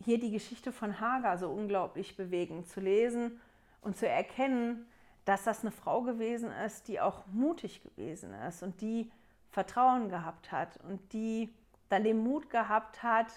[0.01, 3.39] hier die Geschichte von Hagar so unglaublich bewegend zu lesen
[3.81, 4.87] und zu erkennen,
[5.25, 9.11] dass das eine Frau gewesen ist, die auch mutig gewesen ist und die
[9.49, 11.53] Vertrauen gehabt hat und die
[11.89, 13.27] dann den Mut gehabt hat,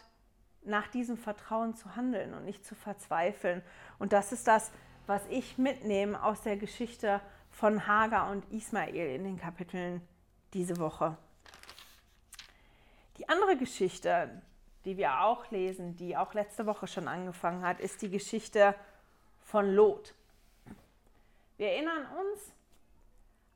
[0.64, 3.62] nach diesem Vertrauen zu handeln und nicht zu verzweifeln.
[3.98, 4.70] Und das ist das,
[5.06, 10.00] was ich mitnehme aus der Geschichte von Hagar und Ismael in den Kapiteln
[10.54, 11.16] diese Woche.
[13.18, 14.42] Die andere Geschichte,
[14.84, 18.74] die wir auch lesen, die auch letzte Woche schon angefangen hat, ist die Geschichte
[19.40, 20.14] von Lot.
[21.56, 22.52] Wir erinnern uns,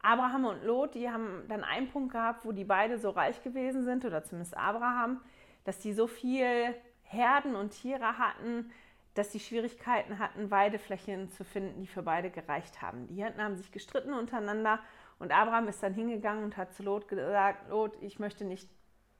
[0.00, 3.84] Abraham und Lot, die haben dann einen Punkt gehabt, wo die beide so reich gewesen
[3.84, 5.20] sind, oder zumindest Abraham,
[5.64, 8.70] dass die so viel Herden und Tiere hatten,
[9.14, 13.08] dass die Schwierigkeiten hatten, Weideflächen zu finden, die für beide gereicht haben.
[13.08, 14.78] Die Hirten haben sich gestritten untereinander
[15.18, 18.68] und Abraham ist dann hingegangen und hat zu Lot gesagt, Lot, ich möchte nicht,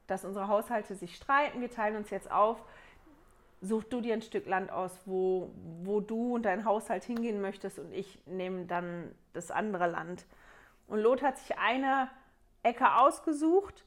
[0.09, 2.65] dass unsere Haushalte sich streiten, wir teilen uns jetzt auf,
[3.61, 5.51] such du dir ein Stück Land aus, wo,
[5.83, 10.27] wo du und dein Haushalt hingehen möchtest und ich nehme dann das andere Land.
[10.87, 12.09] Und Lot hat sich eine
[12.63, 13.85] Ecke ausgesucht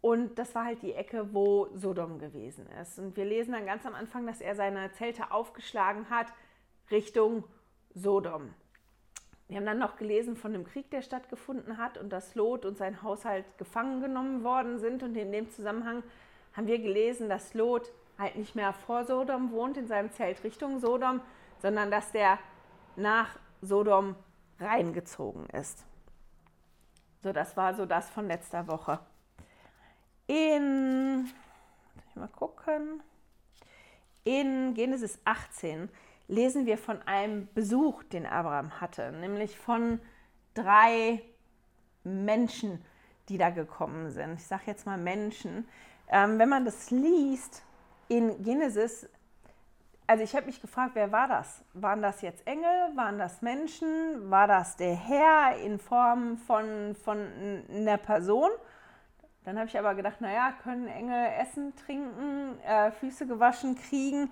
[0.00, 2.98] und das war halt die Ecke, wo Sodom gewesen ist.
[2.98, 6.32] Und wir lesen dann ganz am Anfang, dass er seine Zelte aufgeschlagen hat
[6.90, 7.44] Richtung
[7.94, 8.54] Sodom.
[9.48, 12.76] Wir haben dann noch gelesen von dem Krieg, der stattgefunden hat und dass Lot und
[12.76, 15.02] sein Haushalt gefangen genommen worden sind.
[15.02, 16.02] Und in dem Zusammenhang
[16.52, 20.80] haben wir gelesen, dass Lot halt nicht mehr vor Sodom wohnt in seinem Zelt Richtung
[20.80, 21.22] Sodom,
[21.62, 22.38] sondern dass der
[22.96, 24.16] nach Sodom
[24.60, 25.84] reingezogen ist.
[27.22, 29.00] So, das war so das von letzter Woche.
[30.26, 31.30] In,
[32.14, 33.02] mal gucken,
[34.24, 35.88] in Genesis 18
[36.28, 40.00] lesen wir von einem Besuch, den Abraham hatte, nämlich von
[40.54, 41.22] drei
[42.04, 42.84] Menschen,
[43.28, 44.34] die da gekommen sind.
[44.34, 45.68] Ich sage jetzt mal Menschen.
[46.10, 47.62] Ähm, wenn man das liest
[48.08, 49.08] in Genesis,
[50.06, 51.62] also ich habe mich gefragt, wer war das?
[51.74, 52.70] Waren das jetzt Engel?
[52.94, 54.30] Waren das Menschen?
[54.30, 57.18] War das der Herr in Form von, von
[57.70, 58.50] einer Person?
[59.44, 64.30] Dann habe ich aber gedacht, naja, können Engel essen, trinken, äh, Füße gewaschen kriegen.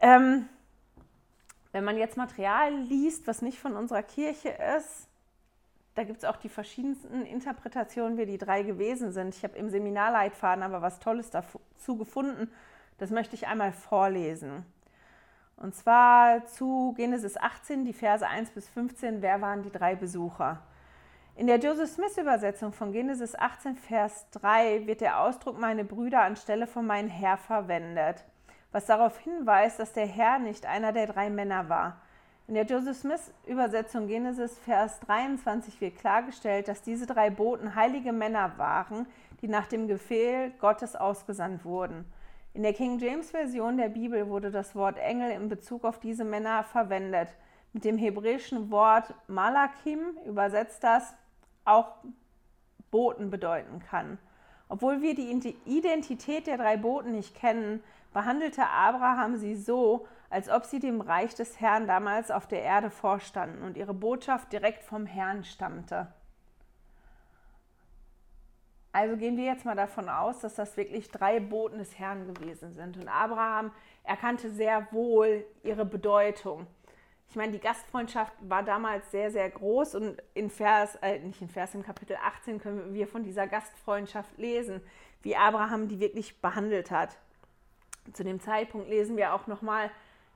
[0.00, 0.48] Ähm,
[1.72, 5.08] wenn man jetzt Material liest, was nicht von unserer Kirche ist,
[5.94, 9.34] da gibt es auch die verschiedensten Interpretationen, wie die drei gewesen sind.
[9.34, 12.50] Ich habe im Seminarleitfaden aber was Tolles dazu gefunden.
[12.98, 14.64] Das möchte ich einmal vorlesen.
[15.56, 19.20] Und zwar zu Genesis 18, die Verse 1 bis 15.
[19.20, 20.62] Wer waren die drei Besucher?
[21.34, 26.22] In der Joseph Smith Übersetzung von Genesis 18, Vers 3 wird der Ausdruck meine Brüder
[26.22, 28.24] anstelle von mein Herr verwendet,
[28.72, 31.98] was darauf hinweist, dass der Herr nicht einer der drei Männer war.
[32.48, 38.12] In der Joseph Smith Übersetzung Genesis Vers 23 wird klargestellt, dass diese drei Boten heilige
[38.12, 39.06] Männer waren,
[39.40, 42.04] die nach dem Befehl Gottes ausgesandt wurden.
[42.54, 46.24] In der King James Version der Bibel wurde das Wort Engel in Bezug auf diese
[46.24, 47.28] Männer verwendet.
[47.72, 51.14] Mit dem hebräischen Wort Malakim übersetzt das
[51.64, 51.94] auch
[52.90, 54.18] Boten bedeuten kann.
[54.68, 57.82] Obwohl wir die Identität der drei Boten nicht kennen,
[58.12, 62.90] behandelte Abraham sie so, als ob sie dem Reich des Herrn damals auf der Erde
[62.90, 66.12] vorstanden und ihre Botschaft direkt vom Herrn stammte.
[68.92, 72.74] Also gehen wir jetzt mal davon aus, dass das wirklich drei Boten des Herrn gewesen
[72.74, 72.98] sind.
[72.98, 73.72] Und Abraham
[74.04, 76.66] erkannte sehr wohl ihre Bedeutung
[77.32, 81.48] ich meine, die Gastfreundschaft war damals sehr, sehr groß und in Vers, äh, nicht in
[81.48, 84.82] Vers, im Kapitel 18 können wir von dieser Gastfreundschaft lesen,
[85.22, 87.16] wie Abraham die wirklich behandelt hat.
[88.12, 89.90] Zu dem Zeitpunkt lesen wir auch nochmal,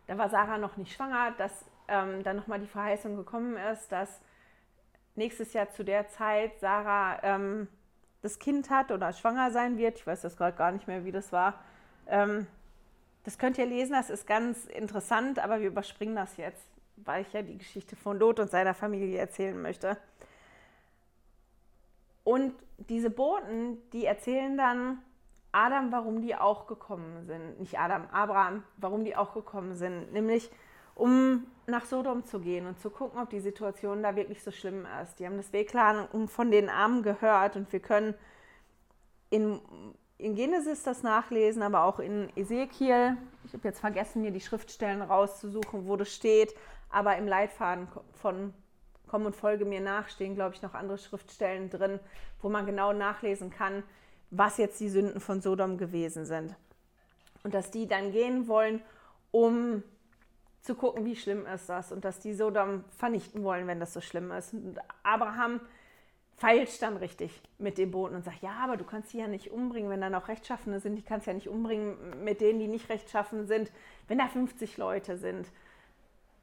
[0.07, 4.21] da war Sarah noch nicht schwanger, dass ähm, dann nochmal die Verheißung gekommen ist, dass
[5.15, 7.69] nächstes Jahr zu der Zeit Sarah ähm,
[8.23, 9.99] das Kind hat oder schwanger sein wird.
[9.99, 11.61] Ich weiß das gerade gar nicht mehr, wie das war.
[12.07, 12.47] Ähm,
[13.25, 17.33] das könnt ihr lesen, das ist ganz interessant, aber wir überspringen das jetzt weil ich
[17.33, 19.97] ja die Geschichte von Lot und seiner Familie erzählen möchte.
[22.25, 25.03] Und diese Boten, die erzählen dann
[25.57, 27.61] Adam, warum die auch gekommen sind.
[27.61, 30.13] Nicht Adam, Abraham, warum die auch gekommen sind.
[30.13, 30.51] Nämlich,
[30.95, 34.87] um nach Sodom zu gehen und zu gucken, ob die Situation da wirklich so schlimm
[35.03, 35.19] ist.
[35.19, 38.15] Die haben das Wehklagen von den Armen gehört und wir können
[39.31, 39.61] in,
[40.19, 43.17] in Genesis das nachlesen, aber auch in Ezekiel.
[43.45, 46.55] Ich habe jetzt vergessen, mir die Schriftstellen rauszusuchen, wo das steht
[46.91, 48.55] aber im Leitfaden von
[49.09, 52.01] Komm und folge mir nach, stehen, glaube ich, noch andere Schriftstellen drin,
[52.43, 53.85] wo man genau nachlesen kann,
[54.31, 56.55] was jetzt die Sünden von Sodom gewesen sind.
[57.43, 58.83] Und dass die dann gehen wollen,
[59.31, 59.83] um
[60.63, 64.01] zu gucken, wie schlimm ist das und dass die Sodom vernichten wollen, wenn das so
[64.01, 64.53] schlimm ist.
[64.53, 65.61] Und Abraham
[66.37, 69.51] feilscht dann richtig mit dem Boten und sagt, ja, aber du kannst sie ja nicht
[69.51, 72.89] umbringen, wenn da noch Rechtschaffene sind, die kannst ja nicht umbringen mit denen, die nicht
[72.89, 73.71] rechtschaffen sind,
[74.09, 75.47] wenn da 50 Leute sind.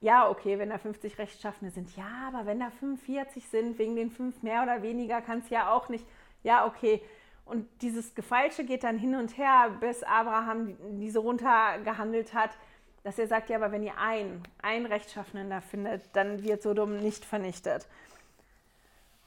[0.01, 1.95] Ja, okay, wenn da 50 Rechtschaffene sind.
[1.95, 5.71] Ja, aber wenn da 45 sind, wegen den fünf mehr oder weniger, kannst du ja
[5.71, 6.05] auch nicht.
[6.43, 7.01] Ja, okay.
[7.45, 12.51] Und dieses Gefeilsche geht dann hin und her, bis Abraham diese runtergehandelt hat,
[13.03, 16.97] dass er sagt, ja, aber wenn ihr einen, einen Rechtschaffenen da findet, dann wird Sodom
[16.97, 17.87] nicht vernichtet.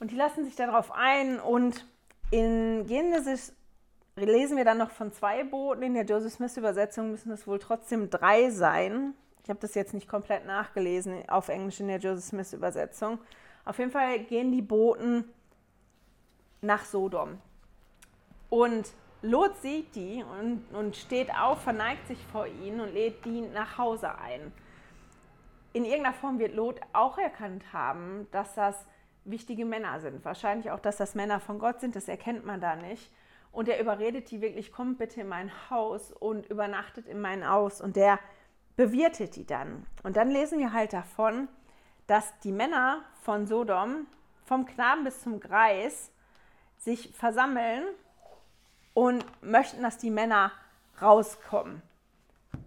[0.01, 1.87] Und die lassen sich darauf ein und
[2.31, 3.55] in Genesis
[4.17, 5.83] lesen wir dann noch von zwei Booten.
[5.83, 9.15] In der Joseph Smith Übersetzung müssen es wohl trotzdem drei sein.
[9.45, 13.19] Ich habe das jetzt nicht komplett nachgelesen auf Englisch in der Joseph Smith Übersetzung.
[13.65, 15.25] Auf jeden Fall gehen die Booten
[16.63, 17.39] nach Sodom.
[18.49, 23.41] Und Lot sieht die und, und steht auf, verneigt sich vor ihnen und lädt die
[23.41, 24.53] nach Hause ein.
[25.73, 28.87] In irgendeiner Form wird Lot auch erkannt haben, dass das
[29.25, 30.25] wichtige Männer sind.
[30.25, 33.11] Wahrscheinlich auch, dass das Männer von Gott sind, das erkennt man da nicht.
[33.53, 37.81] Und er überredet die wirklich, kommt bitte in mein Haus und übernachtet in mein Haus.
[37.81, 38.19] Und der
[38.77, 39.87] bewirtet die dann.
[40.03, 41.49] Und dann lesen wir halt davon,
[42.07, 44.07] dass die Männer von Sodom,
[44.45, 46.13] vom Knaben bis zum Greis,
[46.77, 47.83] sich versammeln
[48.97, 50.51] und möchten, dass die Männer
[51.03, 51.83] rauskommen.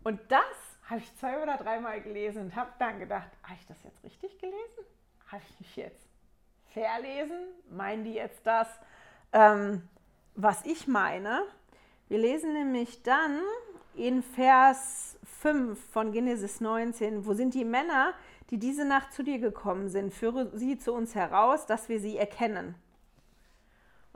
[0.03, 0.43] Und das
[0.87, 4.37] habe ich zwei oder dreimal gelesen und habe dann gedacht, habe ich das jetzt richtig
[4.37, 4.85] gelesen?
[5.31, 6.07] Habe ich mich jetzt
[6.71, 7.47] verlesen?
[7.71, 8.67] Meinen die jetzt das,
[9.33, 9.81] ähm,
[10.35, 11.41] was ich meine?
[12.09, 13.41] Wir lesen nämlich dann
[13.95, 18.13] in Vers 5 von Genesis 19, wo sind die Männer,
[18.51, 20.13] die diese Nacht zu dir gekommen sind?
[20.13, 22.75] Führe sie zu uns heraus, dass wir sie erkennen.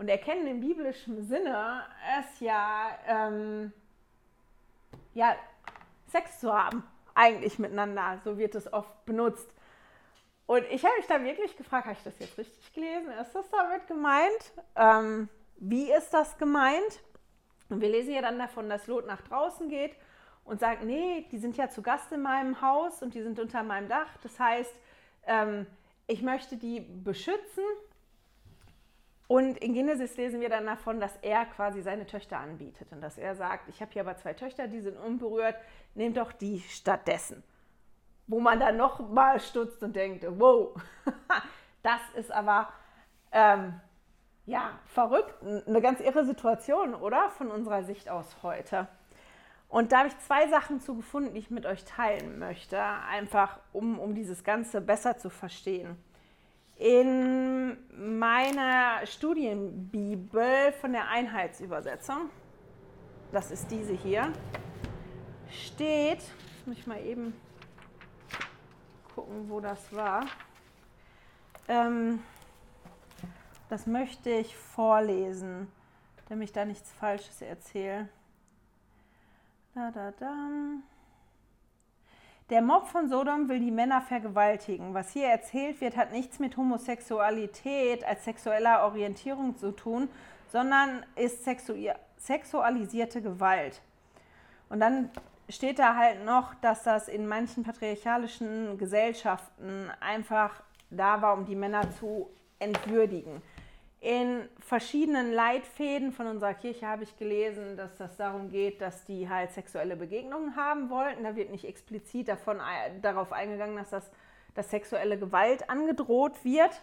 [0.04, 1.82] Und erkennen im biblischen Sinne
[2.20, 3.72] ist ja, ähm,
[5.14, 5.34] ja,
[6.08, 6.84] Sex zu haben,
[7.16, 8.20] eigentlich miteinander.
[8.26, 9.50] So wird es oft benutzt.
[10.46, 13.12] Und ich habe mich da wirklich gefragt, habe ich das jetzt richtig gelesen?
[13.12, 14.52] Ist das damit gemeint?
[14.76, 17.00] Ähm, wie ist das gemeint?
[17.70, 19.96] Und wir lesen ja dann davon, dass Lot nach draußen geht
[20.44, 23.64] und sagt, nee, die sind ja zu Gast in meinem Haus und die sind unter
[23.64, 24.10] meinem Dach.
[24.22, 24.76] Das heißt,
[25.28, 25.66] ähm,
[26.08, 27.64] ich möchte die beschützen
[29.34, 33.18] und in Genesis lesen wir dann davon, dass er quasi seine Töchter anbietet und dass
[33.18, 35.56] er sagt, ich habe hier aber zwei Töchter, die sind unberührt,
[35.96, 37.42] nehmt doch die stattdessen.
[38.28, 40.80] Wo man dann noch mal stutzt und denkt, wow,
[41.82, 42.70] das ist aber
[43.32, 43.82] ähm,
[44.46, 45.34] ja verrückt,
[45.66, 47.32] eine ganz irre Situation, oder?
[47.32, 48.88] Von unserer Sicht aus heute.
[49.68, 53.58] Und da habe ich zwei Sachen zu gefunden, die ich mit euch teilen möchte, einfach
[53.72, 55.98] um, um dieses Ganze besser zu verstehen.
[56.78, 57.78] In
[58.20, 62.30] meiner Studienbibel von der Einheitsübersetzung,
[63.32, 64.34] das ist diese hier,
[65.50, 67.34] steht, jetzt muss ich mal eben
[69.14, 70.26] gucken, wo das war.
[71.68, 72.20] Ähm,
[73.70, 75.72] das möchte ich vorlesen,
[76.30, 78.10] damit ich da nichts Falsches erzähle.
[79.74, 80.38] Da, da, da.
[82.50, 84.94] Der Mob von Sodom will die Männer vergewaltigen.
[84.94, 90.10] Was hier erzählt wird, hat nichts mit Homosexualität als sexueller Orientierung zu tun,
[90.52, 91.46] sondern ist
[92.18, 93.82] sexualisierte Gewalt.
[94.68, 95.10] Und dann
[95.48, 101.56] steht da halt noch, dass das in manchen patriarchalischen Gesellschaften einfach da war, um die
[101.56, 102.30] Männer zu
[102.60, 103.42] entwürdigen.
[104.04, 109.30] In verschiedenen Leitfäden von unserer Kirche habe ich gelesen, dass das darum geht, dass die
[109.30, 111.24] halt sexuelle Begegnungen haben wollten.
[111.24, 112.60] Da wird nicht explizit davon,
[113.02, 114.12] darauf eingegangen, dass das
[114.56, 116.82] dass sexuelle Gewalt angedroht wird.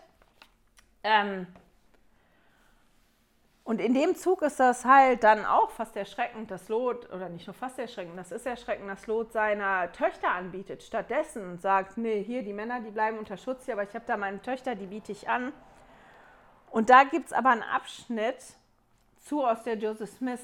[1.02, 1.46] Ähm
[3.64, 7.46] und in dem Zug ist das halt dann auch fast erschreckend, dass Lot, oder nicht
[7.46, 10.82] nur fast erschreckend, das ist erschreckend, dass Lot seiner Töchter anbietet.
[10.82, 14.42] Stattdessen sagt, nee, hier die Männer, die bleiben unter Schutz, aber ich habe da meine
[14.42, 15.52] Töchter, die biete ich an.
[16.70, 18.36] Und da gibt es aber einen Abschnitt
[19.18, 20.40] zu aus der Joseph Smith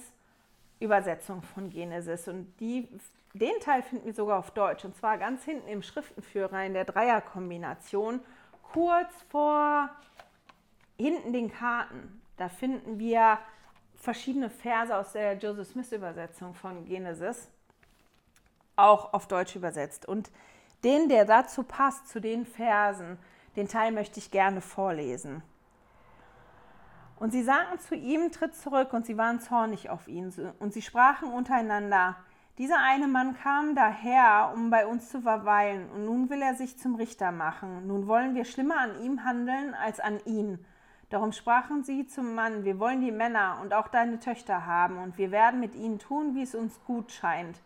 [0.81, 2.29] Übersetzung von Genesis.
[2.29, 2.89] Und die,
[3.33, 4.85] den Teil finden wir sogar auf Deutsch.
[4.85, 8.21] Und zwar ganz hinten im Schriftenführer in der Dreierkombination,
[8.63, 9.89] kurz vor
[10.99, 12.21] hinten den Karten.
[12.37, 13.39] Da finden wir
[13.97, 17.49] verschiedene Verse aus der Joseph Smith Übersetzung von Genesis,
[18.77, 20.07] auch auf Deutsch übersetzt.
[20.07, 20.31] Und
[20.85, 23.19] den, der dazu passt, zu den Versen,
[23.57, 25.43] den Teil möchte ich gerne vorlesen.
[27.19, 30.33] Und sie sagten zu ihm, tritt zurück, und sie waren zornig auf ihn.
[30.59, 32.17] Und sie sprachen untereinander,
[32.59, 36.79] Dieser eine Mann kam daher, um bei uns zu verweilen, und nun will er sich
[36.79, 37.87] zum Richter machen.
[37.87, 40.65] Nun wollen wir schlimmer an ihm handeln als an ihn.
[41.11, 45.19] Darum sprachen sie zum Mann, wir wollen die Männer und auch deine Töchter haben, und
[45.19, 47.61] wir werden mit ihnen tun, wie es uns gut scheint.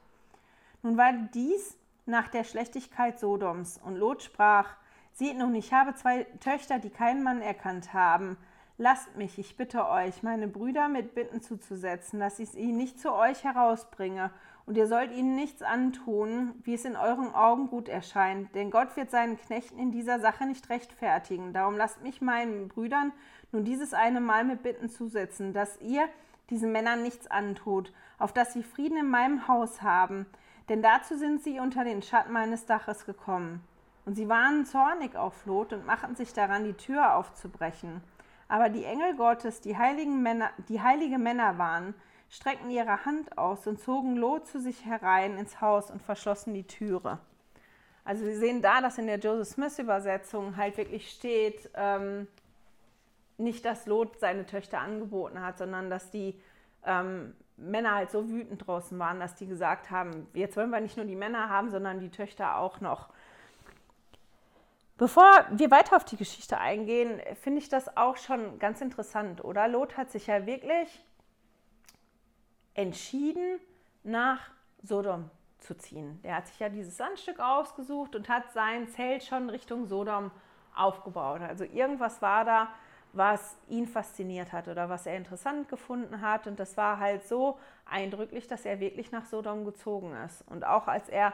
[0.83, 4.77] Nun war dies nach der Schlechtigkeit Sodoms, und Lot sprach,
[5.13, 8.37] Seht nun, ich habe zwei Töchter, die keinen Mann erkannt haben.
[8.83, 13.13] Lasst mich, ich bitte euch, meine Brüder mit Bitten zuzusetzen, dass ich sie nicht zu
[13.13, 14.31] euch herausbringe,
[14.65, 18.97] und ihr sollt ihnen nichts antun, wie es in euren Augen gut erscheint, denn Gott
[18.97, 21.53] wird seinen Knechten in dieser Sache nicht rechtfertigen.
[21.53, 23.13] Darum lasst mich meinen Brüdern
[23.53, 26.09] nun dieses eine Mal mit Bitten zusetzen, dass ihr
[26.49, 30.25] diesen Männern nichts antut, auf dass sie Frieden in meinem Haus haben,
[30.71, 33.63] denn dazu sind sie unter den Schatten meines Daches gekommen.
[34.07, 38.01] Und sie waren zornig auf Lot und machten sich daran, die Tür aufzubrechen.
[38.51, 41.95] Aber die Engel Gottes, die, heiligen Männer, die heilige Männer waren,
[42.29, 46.67] streckten ihre Hand aus und zogen Lot zu sich herein ins Haus und verschlossen die
[46.67, 47.21] Türe.
[48.05, 52.27] Also wir sehen da, dass in der Joseph Smith Übersetzung halt wirklich steht, ähm,
[53.39, 56.35] nicht, dass Lot seine Töchter angeboten hat, sondern dass die
[56.85, 60.97] ähm, Männer halt so wütend draußen waren, dass die gesagt haben, jetzt wollen wir nicht
[60.97, 63.11] nur die Männer haben, sondern die Töchter auch noch.
[65.01, 69.67] Bevor wir weiter auf die Geschichte eingehen, finde ich das auch schon ganz interessant, oder?
[69.67, 71.03] Lot hat sich ja wirklich
[72.75, 73.61] entschieden,
[74.03, 74.51] nach
[74.83, 76.21] Sodom zu ziehen.
[76.23, 80.31] Der hat sich ja dieses Sandstück ausgesucht und hat sein Zelt schon Richtung Sodom
[80.77, 81.41] aufgebaut.
[81.41, 82.69] Also irgendwas war da,
[83.15, 86.47] was ihn fasziniert hat oder was er interessant gefunden hat.
[86.47, 90.47] Und das war halt so eindrücklich, dass er wirklich nach Sodom gezogen ist.
[90.47, 91.33] Und auch als er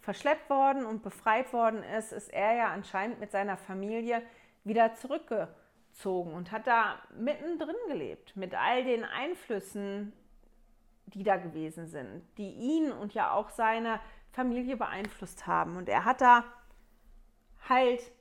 [0.00, 4.22] verschleppt worden und befreit worden ist, ist er ja anscheinend mit seiner Familie
[4.64, 10.12] wieder zurückgezogen und hat da mittendrin gelebt, mit all den Einflüssen,
[11.06, 14.00] die da gewesen sind, die ihn und ja auch seine
[14.32, 15.76] Familie beeinflusst haben.
[15.76, 16.44] Und er hat da
[17.68, 18.12] halt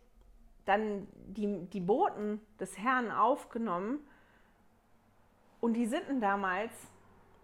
[0.66, 4.00] dann die, die Boten des Herrn aufgenommen.
[5.60, 6.72] Und die Sitten damals,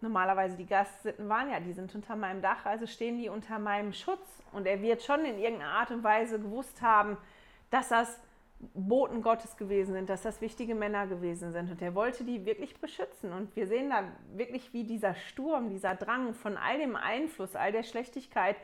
[0.00, 3.92] normalerweise die Gastsitten waren ja, die sind unter meinem Dach, also stehen die unter meinem
[3.92, 4.26] Schutz.
[4.52, 7.16] Und er wird schon in irgendeiner Art und Weise gewusst haben,
[7.70, 8.20] dass das
[8.72, 11.70] Boten Gottes gewesen sind, dass das wichtige Männer gewesen sind.
[11.70, 13.32] Und er wollte die wirklich beschützen.
[13.32, 14.04] Und wir sehen da
[14.34, 18.56] wirklich, wie dieser Sturm, dieser Drang von all dem Einfluss, all der Schlechtigkeit,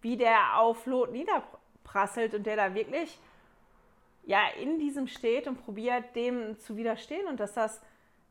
[0.00, 3.18] wie der auf Lot niederprasselt und der da wirklich
[4.24, 7.80] ja, in diesem steht und probiert, dem zu widerstehen und dass das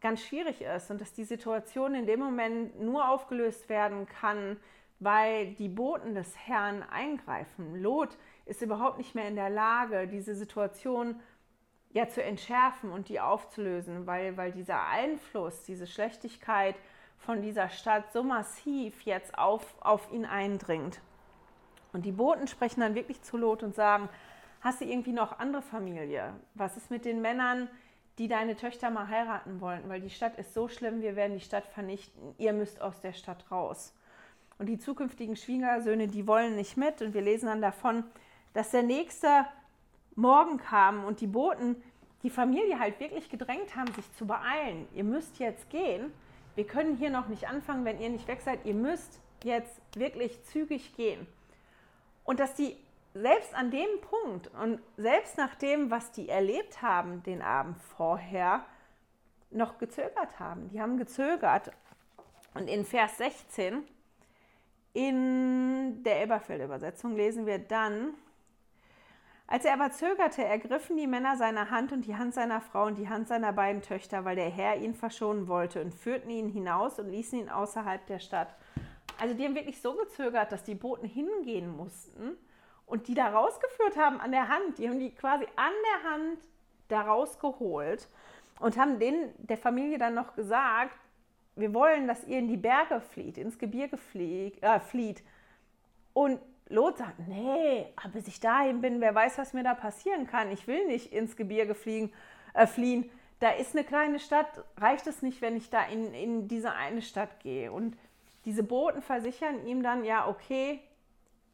[0.02, 4.58] ganz schwierig ist und dass die Situation in dem Moment nur aufgelöst werden kann,
[5.00, 7.82] weil die Boten des Herrn eingreifen.
[7.82, 11.20] Lot ist überhaupt nicht mehr in der Lage, diese Situation
[11.92, 16.76] ja zu entschärfen und die aufzulösen, weil, weil dieser Einfluss, diese Schlechtigkeit
[17.18, 21.02] von dieser Stadt so massiv jetzt auf, auf ihn eindringt.
[21.94, 24.10] Und die Boten sprechen dann wirklich zu Lot und sagen,
[24.62, 26.36] Hast du irgendwie noch andere Familie?
[26.54, 27.68] Was ist mit den Männern,
[28.18, 29.88] die deine Töchter mal heiraten wollen?
[29.88, 32.36] Weil die Stadt ist so schlimm, wir werden die Stadt vernichten.
[32.38, 33.94] Ihr müsst aus der Stadt raus.
[34.58, 37.02] Und die zukünftigen Schwiegersöhne, die wollen nicht mit.
[37.02, 38.04] Und wir lesen dann davon,
[38.54, 39.46] dass der nächste
[40.16, 41.82] Morgen kam und die Boten
[42.24, 44.88] die Familie halt wirklich gedrängt haben, sich zu beeilen.
[44.94, 46.14] Ihr müsst jetzt gehen.
[46.56, 48.66] Wir können hier noch nicht anfangen, wenn ihr nicht weg seid.
[48.66, 51.26] Ihr müsst jetzt wirklich zügig gehen.
[52.24, 52.78] Und dass die
[53.14, 58.66] selbst an dem Punkt und selbst nach dem, was die erlebt haben den Abend vorher,
[59.50, 60.70] noch gezögert haben.
[60.70, 61.72] Die haben gezögert.
[62.54, 63.84] Und in Vers 16
[64.94, 68.14] in der Elberfeld-Übersetzung lesen wir dann,
[69.48, 72.98] als er aber zögerte, ergriffen die Männer seine Hand und die Hand seiner Frau und
[72.98, 77.00] die Hand seiner beiden Töchter, weil der Herr ihn verschonen wollte, und führten ihn hinaus
[77.00, 78.56] und ließen ihn außerhalb der Stadt.
[79.20, 82.38] Also die haben wirklich so gezögert, dass die Boten hingehen mussten
[82.92, 86.40] und die da rausgeführt haben an der Hand, die haben die quasi an der Hand
[86.90, 88.10] da rausgeholt
[88.60, 90.98] und haben denen, der Familie dann noch gesagt,
[91.56, 95.24] wir wollen, dass ihr in die Berge flieht, ins Gebirge flieg, äh, flieht.
[96.14, 100.28] Und Lot sagt, nee, aber bis ich dahin bin, wer weiß, was mir da passieren
[100.28, 100.52] kann.
[100.52, 102.12] Ich will nicht ins Gebirge fliegen,
[102.54, 103.10] äh, fliehen.
[103.40, 107.02] Da ist eine kleine Stadt, reicht es nicht, wenn ich da in, in diese eine
[107.02, 107.72] Stadt gehe.
[107.72, 107.98] Und
[108.44, 110.82] diese Boten versichern ihm dann, ja, okay,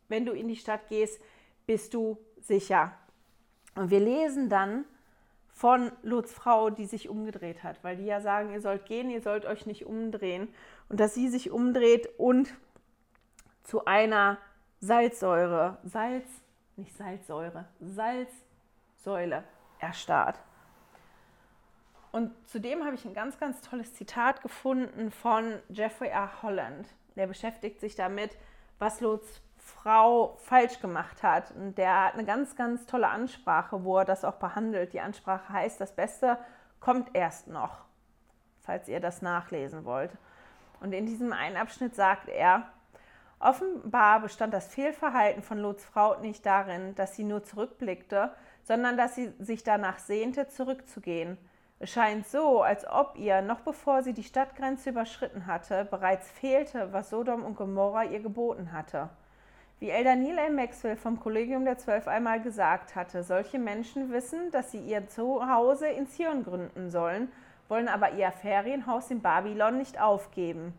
[0.09, 1.22] wenn du in die Stadt gehst,
[1.68, 2.93] bist du sicher.
[3.76, 4.86] Und wir lesen dann
[5.51, 9.22] von Lots Frau, die sich umgedreht hat, weil die ja sagen, ihr sollt gehen, ihr
[9.22, 10.47] sollt euch nicht umdrehen.
[10.89, 12.53] Und dass sie sich umdreht und
[13.63, 14.38] zu einer
[14.80, 16.28] Salzsäure, Salz,
[16.76, 19.43] nicht Salzsäure, Salzsäule
[19.80, 20.39] erstarrt.
[22.11, 26.41] Und zudem habe ich ein ganz, ganz tolles Zitat gefunden von Jeffrey R.
[26.41, 26.88] Holland.
[27.15, 28.38] der beschäftigt sich damit,
[28.80, 31.51] was Lots Frau falsch gemacht hat.
[31.51, 34.93] Und der hat eine ganz, ganz tolle Ansprache, wo er das auch behandelt.
[34.93, 36.38] Die Ansprache heißt, das Beste
[36.80, 37.86] kommt erst noch,
[38.61, 40.18] falls ihr das nachlesen wollt.
[40.80, 42.63] Und in diesem einen Abschnitt sagt er,
[43.39, 48.32] offenbar bestand das Fehlverhalten von Lots Frau nicht darin, dass sie nur zurückblickte,
[48.63, 51.38] sondern dass sie sich danach sehnte, zurückzugehen.
[51.80, 56.91] Es scheint so, als ob ihr, noch bevor sie die Stadtgrenze überschritten hatte, bereits fehlte,
[56.93, 59.09] was Sodom und Gomorra ihr geboten hatte.
[59.80, 60.49] Wie Elder Neil A.
[60.49, 65.86] Maxwell vom Kollegium der Zwölf einmal gesagt hatte, solche Menschen wissen, dass sie ihr Zuhause
[65.88, 67.32] in Zion gründen sollen,
[67.67, 70.73] wollen aber ihr Ferienhaus in Babylon nicht aufgeben.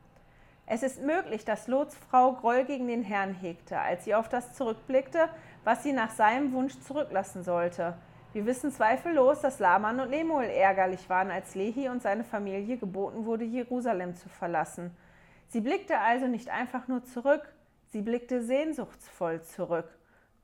[0.66, 4.54] Es ist möglich, dass Lots Frau Groll gegen den Herrn hegte, als sie auf das
[4.54, 5.28] zurückblickte,
[5.62, 7.94] was sie nach seinem Wunsch zurücklassen sollte.
[8.32, 13.26] Wir wissen zweifellos, dass Laman und Lemuel ärgerlich waren, als Lehi und seine Familie geboten
[13.26, 14.90] wurde, Jerusalem zu verlassen.
[15.46, 17.48] Sie blickte also nicht einfach nur zurück,
[17.90, 19.88] Sie blickte sehnsuchtsvoll zurück.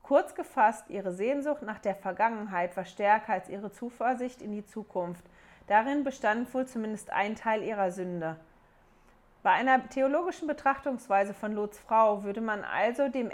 [0.01, 5.23] Kurz gefasst, ihre Sehnsucht nach der Vergangenheit war stärker als ihre Zuversicht in die Zukunft.
[5.67, 8.37] Darin bestand wohl zumindest ein Teil ihrer Sünde.
[9.43, 13.29] Bei einer theologischen Betrachtungsweise von Lots Frau würde man also dem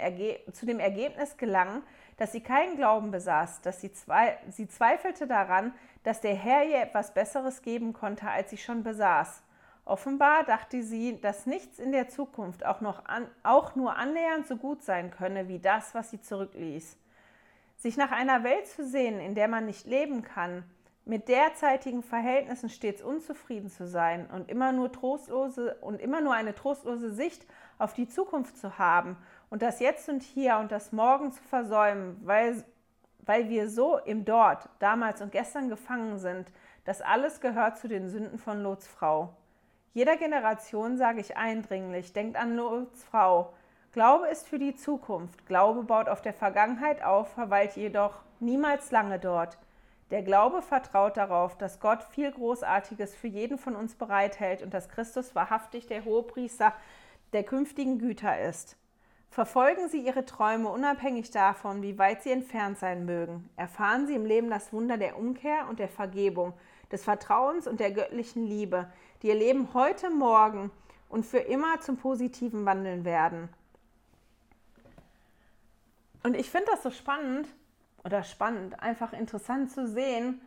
[0.52, 1.82] zu dem Ergebnis gelangen,
[2.18, 6.82] dass sie keinen Glauben besaß, dass sie, zwe sie zweifelte daran, dass der Herr ihr
[6.82, 9.42] etwas Besseres geben konnte, als sie schon besaß.
[9.84, 14.56] Offenbar dachte sie, dass nichts in der Zukunft auch, noch an, auch nur annähernd so
[14.56, 16.96] gut sein könne wie das, was sie zurückließ.
[17.78, 20.62] Sich nach einer Welt zu sehen, in der man nicht leben kann,
[21.04, 26.54] mit derzeitigen Verhältnissen stets unzufrieden zu sein und immer nur trostlose und immer nur eine
[26.54, 27.44] trostlose Sicht
[27.78, 29.16] auf die Zukunft zu haben
[29.50, 32.62] und das Jetzt und Hier und das Morgen zu versäumen, weil,
[33.18, 36.52] weil wir so im Dort, damals und gestern gefangen sind,
[36.84, 39.36] das alles gehört zu den Sünden von Lots Frau.
[39.94, 43.52] Jeder Generation sage ich eindringlich, denkt an Lots Frau.
[43.92, 45.46] Glaube ist für die Zukunft.
[45.46, 49.58] Glaube baut auf der Vergangenheit auf, verweilt jedoch niemals lange dort.
[50.10, 54.88] Der Glaube vertraut darauf, dass Gott viel Großartiges für jeden von uns bereithält und dass
[54.88, 56.72] Christus wahrhaftig der Hohepriester
[57.34, 58.78] der künftigen Güter ist.
[59.28, 63.48] Verfolgen Sie Ihre Träume unabhängig davon, wie weit sie entfernt sein mögen.
[63.56, 66.54] Erfahren Sie im Leben das Wunder der Umkehr und der Vergebung,
[66.90, 68.86] des Vertrauens und der göttlichen Liebe,
[69.22, 70.70] die ihr Leben heute, morgen
[71.08, 73.48] und für immer zum Positiven wandeln werden.
[76.22, 77.48] Und ich finde das so spannend
[78.04, 80.40] oder spannend, einfach interessant zu sehen,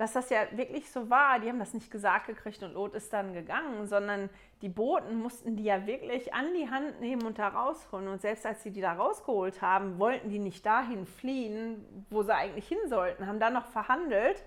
[0.00, 1.40] dass das ja wirklich so war.
[1.40, 4.30] Die haben das nicht gesagt gekriegt und Lot ist dann gegangen, sondern
[4.62, 8.08] die Boten mussten die ja wirklich an die Hand nehmen und da rausholen.
[8.08, 12.34] Und selbst als sie die da rausgeholt haben, wollten die nicht dahin fliehen, wo sie
[12.34, 14.42] eigentlich hin sollten, haben da noch verhandelt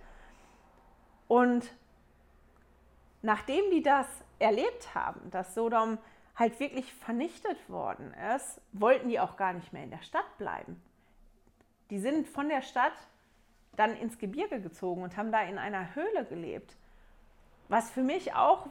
[1.28, 1.72] und
[3.24, 4.06] nachdem die das
[4.38, 5.98] erlebt haben, dass Sodom
[6.36, 10.82] halt wirklich vernichtet worden ist, wollten die auch gar nicht mehr in der Stadt bleiben.
[11.90, 12.94] Die sind von der Stadt
[13.76, 16.76] dann ins Gebirge gezogen und haben da in einer Höhle gelebt.
[17.70, 18.68] Was für mich auch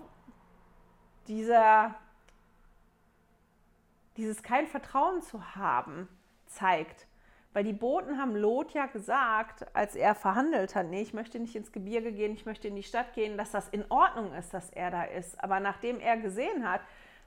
[1.29, 1.95] dieser,
[4.17, 6.09] dieses kein Vertrauen zu haben
[6.47, 7.07] zeigt.
[7.53, 11.55] Weil die Boten haben Lot ja gesagt, als er verhandelt hat, nee, ich möchte nicht
[11.55, 14.71] ins Gebirge gehen, ich möchte in die Stadt gehen, dass das in Ordnung ist, dass
[14.71, 15.43] er da ist.
[15.43, 16.81] Aber nachdem er gesehen hat,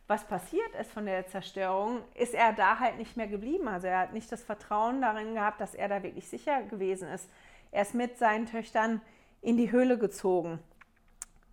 [0.08, 3.68] was passiert ist von der Zerstörung, ist er da halt nicht mehr geblieben.
[3.68, 7.30] Also er hat nicht das Vertrauen darin gehabt, dass er da wirklich sicher gewesen ist.
[7.72, 9.02] Er ist mit seinen Töchtern
[9.42, 10.60] in die Höhle gezogen.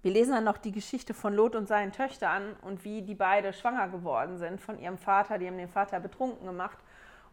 [0.02, 3.52] Wir lesen dann noch die Geschichte von Lot und seinen Töchtern und wie die beide
[3.52, 5.38] schwanger geworden sind von ihrem Vater.
[5.38, 6.78] Die haben den Vater betrunken gemacht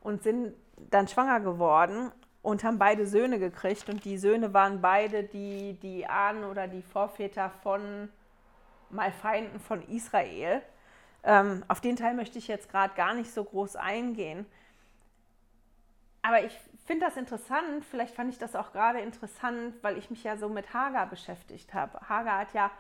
[0.02, 0.54] und sind
[0.90, 2.12] dann schwanger geworden
[2.42, 3.90] und haben beide Söhne gekriegt.
[3.90, 8.10] Und die Söhne waren beide die, die Ahnen oder die Vorväter von
[8.90, 10.62] mal Feinden von Israel.
[11.24, 14.46] Ähm, auf den Teil möchte ich jetzt gerade gar nicht so groß eingehen.
[16.22, 17.86] Aber ich finde das interessant.
[17.86, 21.74] Vielleicht fand ich das auch gerade interessant, weil ich mich ja so mit Hagar beschäftigt
[21.74, 22.00] habe.
[22.08, 22.72] Hagar hat ja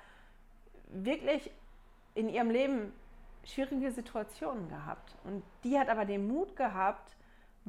[0.88, 1.52] wirklich
[2.16, 2.94] in ihrem Leben
[3.46, 5.16] schwierige Situationen gehabt.
[5.24, 7.16] Und die hat aber den Mut gehabt,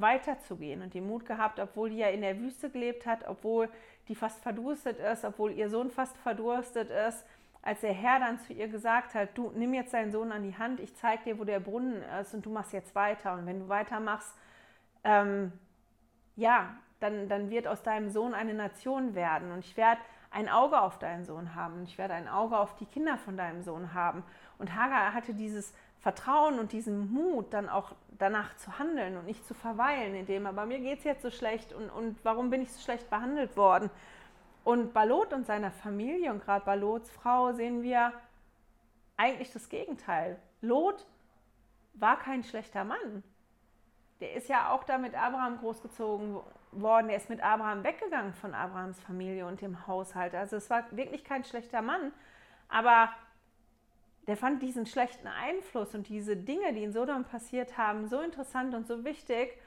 [0.01, 3.69] weiterzugehen und den Mut gehabt, obwohl die ja in der Wüste gelebt hat, obwohl
[4.07, 7.25] die fast verdurstet ist, obwohl ihr Sohn fast verdurstet ist,
[7.61, 10.57] als der Herr dann zu ihr gesagt hat, du nimm jetzt deinen Sohn an die
[10.57, 13.33] Hand, ich zeige dir, wo der Brunnen ist und du machst jetzt weiter.
[13.33, 14.33] Und wenn du weitermachst,
[15.03, 15.51] ähm,
[16.35, 20.81] ja, dann, dann wird aus deinem Sohn eine Nation werden und ich werde ein Auge
[20.81, 23.93] auf deinen Sohn haben und ich werde ein Auge auf die Kinder von deinem Sohn
[23.93, 24.23] haben.
[24.57, 29.45] Und Hagar hatte dieses Vertrauen und diesen Mut, dann auch danach zu handeln und nicht
[29.45, 32.61] zu verweilen, in dem, aber mir geht es jetzt so schlecht und, und warum bin
[32.61, 33.89] ich so schlecht behandelt worden?
[34.63, 38.13] Und bei Lot und seiner Familie und gerade bei Lots Frau sehen wir
[39.17, 40.39] eigentlich das Gegenteil.
[40.61, 41.05] Lot
[41.93, 43.23] war kein schlechter Mann.
[44.19, 46.39] Der ist ja auch da mit Abraham großgezogen
[46.71, 47.09] worden.
[47.09, 50.35] Er ist mit Abraham weggegangen von Abrahams Familie und dem Haushalt.
[50.35, 52.13] Also es war wirklich kein schlechter Mann.
[52.69, 53.09] Aber
[54.31, 58.73] der fand diesen schlechten Einfluss und diese Dinge, die in Sodom passiert haben, so interessant
[58.73, 59.59] und so wichtig,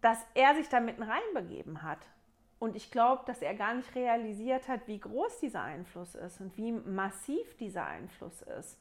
[0.00, 1.98] dass er sich da mitten reinbegeben hat.
[2.58, 6.56] Und ich glaube, dass er gar nicht realisiert hat, wie groß dieser Einfluss ist und
[6.56, 8.78] wie massiv dieser Einfluss ist.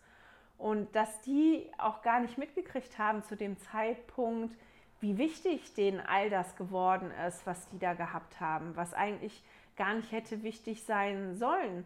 [0.57, 4.55] Und dass die auch gar nicht mitgekriegt haben zu dem Zeitpunkt,
[5.01, 9.43] wie wichtig denen all das geworden ist, was die da gehabt haben, was eigentlich
[9.75, 11.85] gar nicht hätte wichtig sein sollen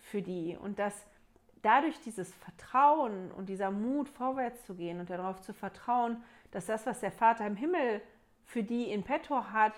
[0.00, 0.56] für die.
[0.60, 1.06] Und dass
[1.66, 6.86] dadurch dieses Vertrauen und dieser Mut, vorwärts zu gehen und darauf zu vertrauen, dass das,
[6.86, 8.00] was der Vater im Himmel
[8.44, 9.74] für die in petto hat,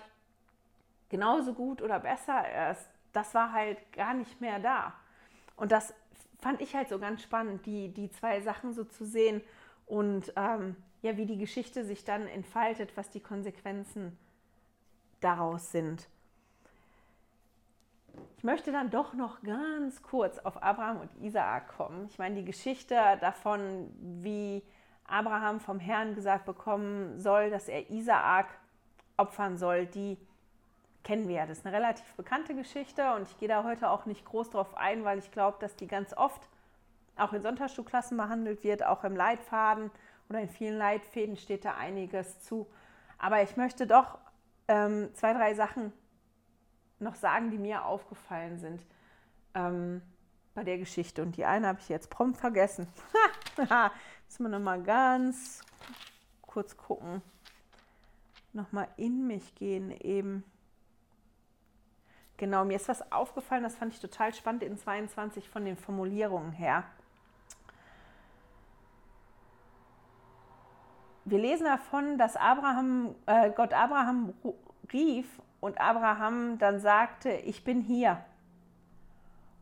[1.09, 4.93] genauso gut oder besser ist, das war halt gar nicht mehr da.
[5.55, 5.95] Und das
[6.39, 9.41] fand ich halt so ganz spannend, die, die zwei Sachen so zu sehen
[9.87, 14.15] und ähm, ja, wie die Geschichte sich dann entfaltet, was die Konsequenzen
[15.21, 16.07] daraus sind.
[18.39, 22.07] Ich möchte dann doch noch ganz kurz auf Abraham und Isaak kommen.
[22.09, 24.63] Ich meine, die Geschichte davon, wie
[25.05, 28.47] Abraham vom Herrn gesagt bekommen soll, dass er Isaak
[29.17, 30.17] opfern soll, die
[31.03, 31.47] kennen wir ja.
[31.47, 34.77] Das ist eine relativ bekannte Geschichte und ich gehe da heute auch nicht groß drauf
[34.77, 36.47] ein, weil ich glaube, dass die ganz oft
[37.17, 39.91] auch in Sonntagsschulklassen behandelt wird, auch im Leitfaden
[40.29, 42.67] oder in vielen Leitfäden steht da einiges zu.
[43.17, 44.17] Aber ich möchte doch
[44.69, 45.91] ähm, zwei, drei Sachen
[46.99, 48.85] noch sagen, die mir aufgefallen sind
[49.55, 50.01] ähm,
[50.53, 51.21] bei der Geschichte.
[51.21, 52.87] Und die eine habe ich jetzt prompt vergessen.
[53.57, 55.61] Müssen wir nochmal ganz
[56.41, 57.21] kurz gucken.
[58.53, 60.43] Nochmal in mich gehen eben.
[62.37, 66.53] Genau, mir ist was aufgefallen, das fand ich total spannend in 22 von den Formulierungen
[66.53, 66.85] her.
[71.25, 74.33] Wir lesen davon, dass Abraham, äh, Gott Abraham
[74.91, 75.27] rief
[75.59, 78.23] und Abraham dann sagte, ich bin hier.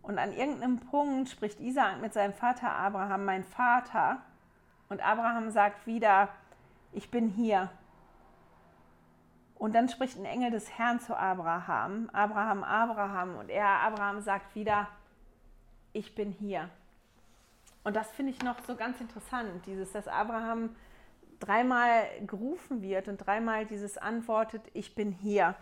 [0.01, 4.21] Und an irgendeinem Punkt spricht Isaak mit seinem Vater Abraham, mein Vater.
[4.89, 6.29] Und Abraham sagt wieder,
[6.93, 7.69] ich bin hier.
[9.55, 14.55] Und dann spricht ein Engel des Herrn zu Abraham, Abraham, Abraham, und er, Abraham, sagt
[14.55, 14.87] wieder,
[15.93, 16.69] ich bin hier.
[17.83, 20.75] Und das finde ich noch so ganz interessant, dieses, dass Abraham
[21.39, 25.55] dreimal gerufen wird und dreimal dieses antwortet, ich bin hier.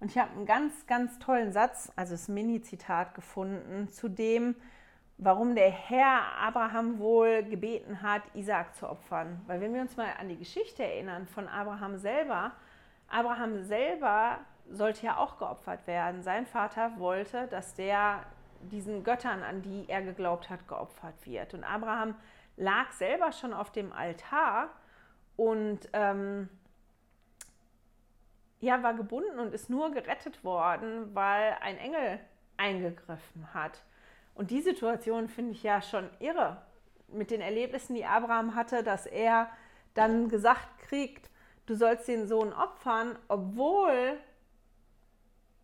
[0.00, 4.56] Und ich habe einen ganz, ganz tollen Satz, also das Mini-Zitat gefunden, zu dem,
[5.18, 9.42] warum der Herr Abraham wohl gebeten hat, Isaak zu opfern.
[9.46, 12.52] Weil wenn wir uns mal an die Geschichte erinnern von Abraham selber,
[13.08, 14.38] Abraham selber
[14.70, 16.22] sollte ja auch geopfert werden.
[16.22, 18.20] Sein Vater wollte, dass der
[18.62, 21.54] diesen Göttern, an die er geglaubt hat, geopfert wird.
[21.54, 22.14] Und Abraham
[22.56, 24.70] lag selber schon auf dem Altar
[25.36, 26.48] und ähm,
[28.60, 32.20] ja, war gebunden und ist nur gerettet worden, weil ein Engel
[32.56, 33.82] eingegriffen hat.
[34.34, 36.62] Und die Situation finde ich ja schon irre
[37.08, 39.50] mit den Erlebnissen, die Abraham hatte, dass er
[39.94, 41.30] dann gesagt kriegt,
[41.66, 44.18] du sollst den Sohn opfern, obwohl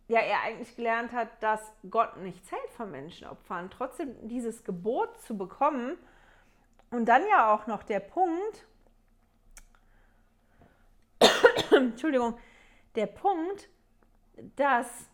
[0.07, 3.69] ja er eigentlich gelernt hat, dass Gott nicht zählt von Menschen opfern.
[3.69, 5.97] Trotzdem dieses Gebot zu bekommen
[6.91, 8.65] und dann ja auch noch der Punkt,
[11.71, 12.37] Entschuldigung,
[12.97, 13.69] der Punkt,
[14.57, 15.09] dass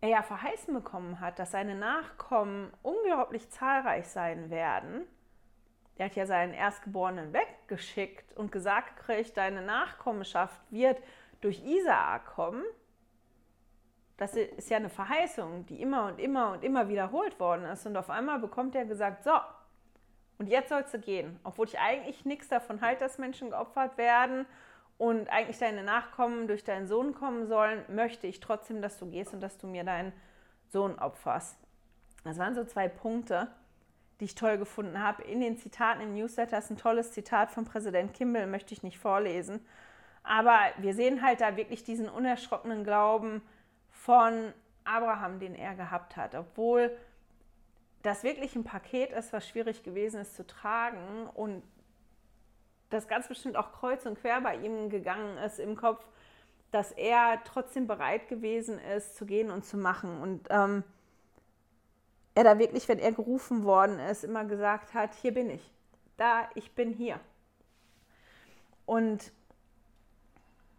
[0.00, 5.06] er ja verheißen bekommen hat, dass seine Nachkommen unglaublich zahlreich sein werden
[6.00, 10.98] der hat ja seinen Erstgeborenen weggeschickt und gesagt gekriegt, deine Nachkommenschaft wird
[11.42, 12.64] durch Isaak kommen.
[14.16, 17.84] Das ist ja eine Verheißung, die immer und immer und immer wiederholt worden ist.
[17.84, 19.32] Und auf einmal bekommt er gesagt, so,
[20.38, 21.38] und jetzt sollst du gehen.
[21.44, 24.46] Obwohl ich eigentlich nichts davon halte, dass Menschen geopfert werden
[25.00, 29.34] und eigentlich deine Nachkommen durch deinen Sohn kommen sollen, möchte ich trotzdem, dass du gehst
[29.34, 30.12] und dass du mir deinen
[30.68, 31.56] Sohn opferst.
[32.22, 33.48] Das waren so zwei Punkte
[34.20, 35.22] die ich toll gefunden habe.
[35.24, 38.98] In den Zitaten im Newsletter ist ein tolles Zitat von Präsident Kimball, möchte ich nicht
[38.98, 39.64] vorlesen.
[40.22, 43.40] Aber wir sehen halt da wirklich diesen unerschrockenen Glauben
[43.88, 44.52] von
[44.84, 46.34] Abraham, den er gehabt hat.
[46.34, 46.94] Obwohl
[48.02, 51.62] das wirklich ein Paket ist, was schwierig gewesen ist zu tragen und
[52.90, 56.04] das ganz bestimmt auch kreuz und quer bei ihm gegangen ist im Kopf,
[56.70, 60.20] dass er trotzdem bereit gewesen ist, zu gehen und zu machen.
[60.20, 60.84] Und ähm,
[62.34, 65.72] er da wirklich, wenn er gerufen worden ist, immer gesagt hat, hier bin ich,
[66.16, 67.18] da, ich bin hier.
[68.86, 69.32] Und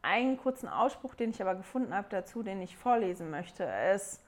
[0.01, 4.24] einen kurzen Ausspruch, den ich aber gefunden habe dazu, den ich vorlesen möchte, ist,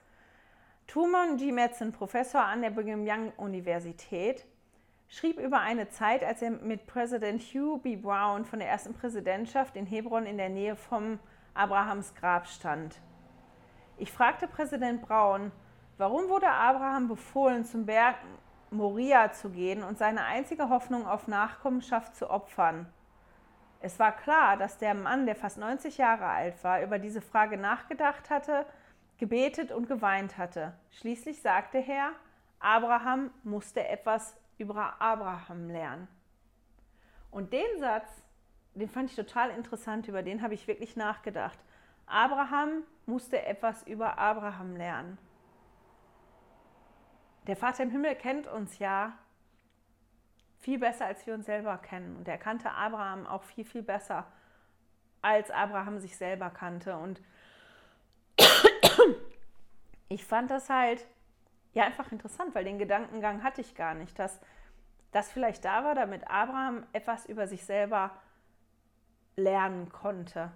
[0.88, 1.52] Tumon G.
[1.52, 4.46] Metzen, Professor an der Brigham Young Universität,
[5.08, 7.96] schrieb über eine Zeit, als er mit Präsident Hugh B.
[7.96, 11.20] Brown von der ersten Präsidentschaft in Hebron in der Nähe vom
[11.54, 13.00] Abrahams Grab stand.
[13.98, 15.52] Ich fragte Präsident Brown,
[15.98, 18.16] warum wurde Abraham befohlen, zum Berg
[18.72, 22.88] Moria zu gehen und seine einzige Hoffnung auf Nachkommenschaft zu opfern?
[23.80, 27.58] Es war klar, dass der Mann, der fast 90 Jahre alt war, über diese Frage
[27.58, 28.66] nachgedacht hatte,
[29.18, 30.74] gebetet und geweint hatte.
[30.90, 32.12] Schließlich sagte er,
[32.60, 36.08] Abraham musste etwas über Abraham lernen.
[37.32, 38.24] Und den Satz,
[38.76, 41.58] den fand ich total interessant, über den habe ich wirklich nachgedacht.
[42.06, 45.18] Abraham musste etwas über Abraham lernen.
[47.48, 49.18] Der Vater im Himmel kennt uns ja
[50.60, 52.16] viel besser, als wir uns selber kennen.
[52.16, 54.26] Und er kannte Abraham auch viel, viel besser,
[55.22, 56.96] als Abraham sich selber kannte.
[56.98, 57.22] Und
[60.08, 61.06] ich fand das halt
[61.74, 64.40] ja einfach interessant, weil den Gedankengang hatte ich gar nicht, dass
[65.12, 68.12] das vielleicht da war, damit Abraham etwas über sich selber
[69.36, 70.52] lernen konnte.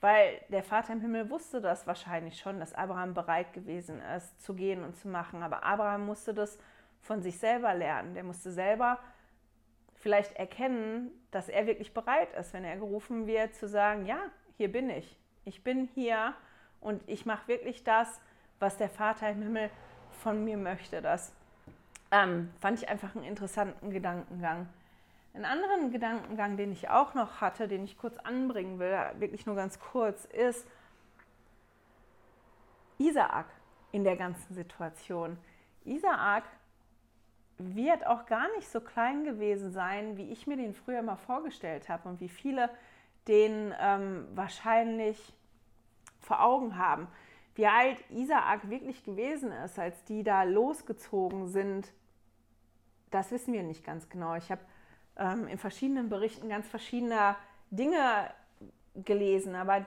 [0.00, 4.54] Weil der Vater im Himmel wusste das wahrscheinlich schon, dass Abraham bereit gewesen ist, zu
[4.54, 5.42] gehen und zu machen.
[5.42, 6.58] Aber Abraham musste das
[7.02, 8.14] von sich selber lernen.
[8.14, 8.98] Der musste selber
[9.94, 14.18] vielleicht erkennen, dass er wirklich bereit ist, wenn er gerufen wird, zu sagen, ja,
[14.56, 15.18] hier bin ich.
[15.44, 16.34] Ich bin hier
[16.80, 18.20] und ich mache wirklich das,
[18.58, 19.70] was der Vater im Himmel
[20.12, 21.02] von mir möchte.
[21.02, 21.32] Das
[22.10, 24.68] ähm, fand ich einfach einen interessanten Gedankengang.
[25.32, 29.54] Einen anderen Gedankengang, den ich auch noch hatte, den ich kurz anbringen will, wirklich nur
[29.54, 30.66] ganz kurz, ist
[32.98, 33.46] Isaak
[33.92, 35.38] in der ganzen Situation.
[35.84, 36.44] Isaak
[37.58, 41.88] wird auch gar nicht so klein gewesen sein, wie ich mir den früher mal vorgestellt
[41.88, 42.70] habe und wie viele
[43.28, 45.32] den ähm, wahrscheinlich
[46.20, 47.06] vor Augen haben.
[47.60, 51.92] Wie alt Isaak wirklich gewesen ist, als die da losgezogen sind,
[53.10, 54.34] das wissen wir nicht ganz genau.
[54.34, 54.62] Ich habe
[55.18, 57.36] ähm, in verschiedenen Berichten ganz verschiedene
[57.70, 58.32] Dinge
[58.94, 59.84] gelesen, aber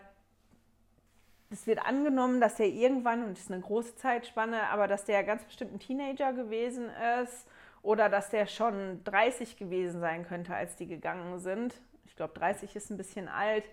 [1.50, 5.24] es wird angenommen, dass der irgendwann, und das ist eine große Zeitspanne, aber dass der
[5.24, 6.92] ganz bestimmt ein Teenager gewesen
[7.24, 7.48] ist
[7.82, 11.74] oder dass der schon 30 gewesen sein könnte, als die gegangen sind.
[12.06, 13.68] Ich glaube, 30 ist ein bisschen alt.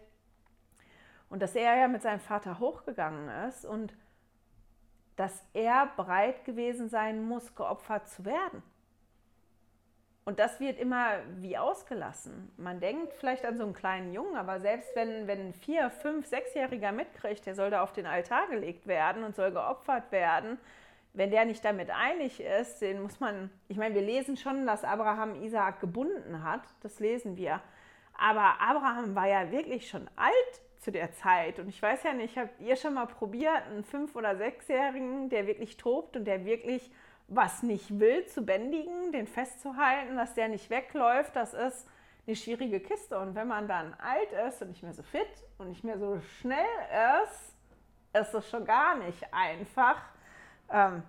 [1.31, 3.95] Und dass er ja mit seinem Vater hochgegangen ist und
[5.16, 8.62] dass er bereit gewesen sein muss, geopfert zu werden.
[10.24, 12.53] Und das wird immer wie ausgelassen.
[12.57, 16.26] Man denkt vielleicht an so einen kleinen Jungen, aber selbst wenn, wenn ein vier, fünf,
[16.26, 20.59] sechsjähriger mitkriegt, der soll da auf den Altar gelegt werden und soll geopfert werden,
[21.12, 24.85] wenn der nicht damit einig ist, den muss man, ich meine, wir lesen schon, dass
[24.85, 27.61] Abraham Isaak gebunden hat, das lesen wir.
[28.16, 31.59] Aber Abraham war ja wirklich schon alt zu der Zeit.
[31.59, 35.47] Und ich weiß ja nicht, habt ihr schon mal probiert, einen fünf- oder sechsjährigen, der
[35.47, 36.91] wirklich tobt und der wirklich
[37.28, 41.87] was nicht will, zu bändigen, den festzuhalten, dass der nicht wegläuft, das ist
[42.26, 43.18] eine schwierige Kiste.
[43.18, 45.28] Und wenn man dann alt ist und nicht mehr so fit
[45.59, 46.66] und nicht mehr so schnell
[47.24, 47.55] ist,
[48.20, 49.97] ist es schon gar nicht einfach.
[50.72, 51.03] Ähm,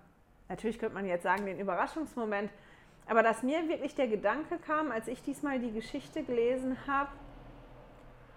[0.48, 2.50] natürlich könnte man jetzt sagen, den Überraschungsmoment.
[3.08, 7.10] Aber dass mir wirklich der Gedanke kam, als ich diesmal die Geschichte gelesen habe,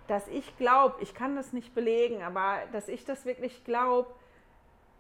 [0.08, 4.14] dass ich glaube, ich kann das nicht belegen, aber dass ich das wirklich glaube,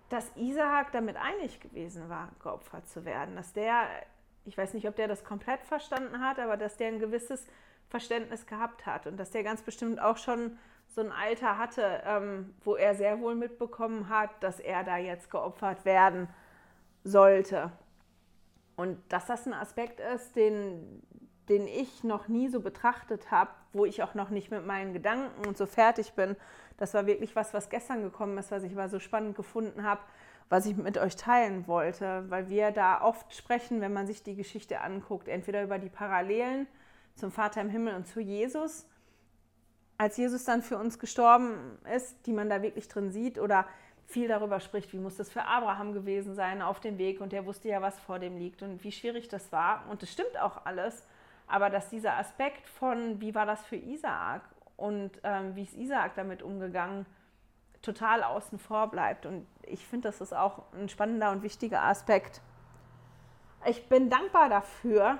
[0.09, 3.35] dass Isaak damit einig gewesen war, geopfert zu werden.
[3.35, 3.87] Dass der,
[4.45, 7.47] ich weiß nicht, ob der das komplett verstanden hat, aber dass der ein gewisses
[7.89, 12.53] Verständnis gehabt hat und dass der ganz bestimmt auch schon so ein Alter hatte, ähm,
[12.63, 16.29] wo er sehr wohl mitbekommen hat, dass er da jetzt geopfert werden
[17.03, 17.71] sollte.
[18.75, 21.01] Und dass das ein Aspekt ist, den,
[21.49, 25.47] den ich noch nie so betrachtet habe, wo ich auch noch nicht mit meinen Gedanken
[25.47, 26.35] und so fertig bin.
[26.77, 30.01] Das war wirklich was, was gestern gekommen ist, was ich mal so spannend gefunden habe,
[30.49, 34.35] was ich mit euch teilen wollte, weil wir da oft sprechen, wenn man sich die
[34.35, 36.67] Geschichte anguckt, entweder über die Parallelen
[37.15, 38.87] zum Vater im Himmel und zu Jesus,
[39.97, 43.65] als Jesus dann für uns gestorben ist, die man da wirklich drin sieht, oder
[44.07, 47.45] viel darüber spricht, wie muss das für Abraham gewesen sein auf dem Weg und der
[47.45, 49.85] wusste ja, was vor dem liegt und wie schwierig das war.
[49.89, 51.07] Und es stimmt auch alles
[51.47, 54.41] aber dass dieser Aspekt von, wie war das für Isaak
[54.77, 57.05] und ähm, wie ist Isaak damit umgegangen,
[57.81, 59.25] total außen vor bleibt.
[59.25, 62.41] Und ich finde, das ist auch ein spannender und wichtiger Aspekt.
[63.65, 65.19] Ich bin dankbar dafür,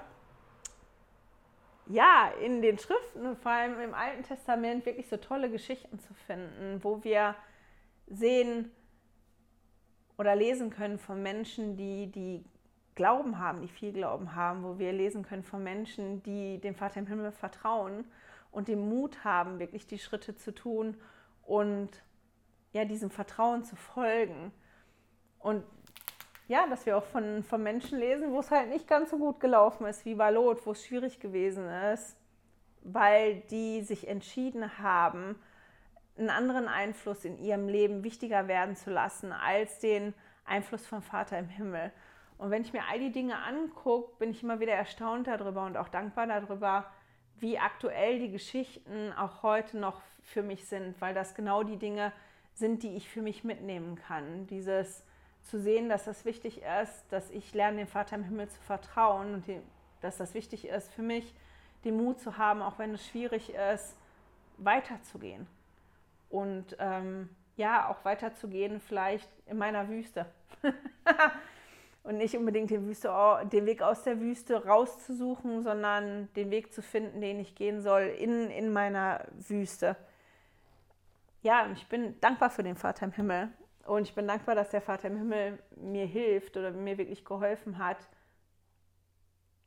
[1.88, 6.84] ja, in den Schriften, vor allem im Alten Testament, wirklich so tolle Geschichten zu finden,
[6.84, 7.36] wo wir
[8.08, 8.72] sehen
[10.18, 12.44] oder lesen können von Menschen, die die
[12.96, 17.00] Glauben haben, die viel Glauben haben, wo wir lesen können von Menschen, die dem Vater
[17.00, 18.06] im Himmel vertrauen
[18.52, 20.96] und den Mut haben, wirklich die Schritte zu tun
[21.44, 21.90] und
[22.72, 24.52] ja, diesem Vertrauen zu folgen.
[25.40, 25.64] Und
[26.48, 29.40] ja, dass wir auch von, von Menschen lesen, wo es halt nicht ganz so gut
[29.40, 32.18] gelaufen ist wie bei Lot, wo es schwierig gewesen ist,
[32.82, 35.36] weil die sich entschieden haben,
[36.18, 40.14] einen anderen Einfluss in ihrem Leben wichtiger werden zu lassen als den
[40.46, 41.92] Einfluss vom Vater im Himmel.
[42.38, 45.78] Und wenn ich mir all die Dinge angucke, bin ich immer wieder erstaunt darüber und
[45.78, 46.86] auch dankbar darüber,
[47.40, 52.12] wie aktuell die Geschichten auch heute noch für mich sind, weil das genau die Dinge
[52.54, 54.48] sind, die ich für mich mitnehmen kann.
[54.48, 55.04] Dieses
[55.42, 59.36] zu sehen, dass das wichtig ist, dass ich lerne, dem Vater im Himmel zu vertrauen
[59.36, 59.62] und die,
[60.02, 61.34] dass das wichtig ist für mich,
[61.84, 63.96] den Mut zu haben, auch wenn es schwierig ist,
[64.58, 65.48] weiterzugehen.
[66.30, 70.26] Und ähm, ja, auch weiterzugehen, vielleicht in meiner Wüste.
[72.06, 73.10] und nicht unbedingt den, Wüste,
[73.52, 78.04] den Weg aus der Wüste rauszusuchen, sondern den Weg zu finden, den ich gehen soll
[78.04, 79.96] in, in meiner Wüste.
[81.42, 83.50] Ja, ich bin dankbar für den Vater im Himmel
[83.86, 87.80] und ich bin dankbar, dass der Vater im Himmel mir hilft oder mir wirklich geholfen
[87.80, 87.98] hat,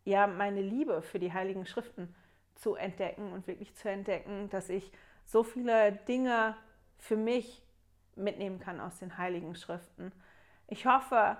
[0.05, 2.15] ja, meine Liebe für die Heiligen Schriften
[2.55, 4.93] zu entdecken und wirklich zu entdecken, dass ich
[5.25, 6.57] so viele Dinge
[6.99, 7.63] für mich
[8.15, 10.13] mitnehmen kann aus den Heiligen Schriften.
[10.69, 11.37] Ich hoffe,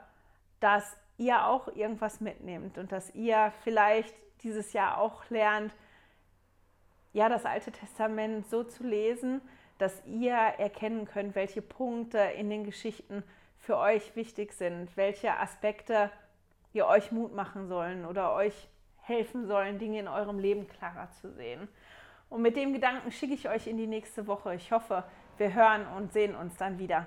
[0.61, 5.75] dass ihr auch irgendwas mitnehmt und dass ihr vielleicht dieses Jahr auch lernt,
[7.13, 9.41] ja, das Alte Testament so zu lesen,
[9.79, 13.25] dass ihr erkennen könnt, welche Punkte in den Geschichten
[13.59, 16.11] für euch wichtig sind, welche Aspekte
[16.73, 18.69] ihr euch Mut machen sollen oder euch
[19.03, 21.69] helfen sollen, Dinge in eurem Leben klarer zu sehen.
[22.29, 24.55] Und mit dem Gedanken schicke ich euch in die nächste Woche.
[24.55, 25.05] Ich hoffe,
[25.39, 27.07] wir hören und sehen uns dann wieder.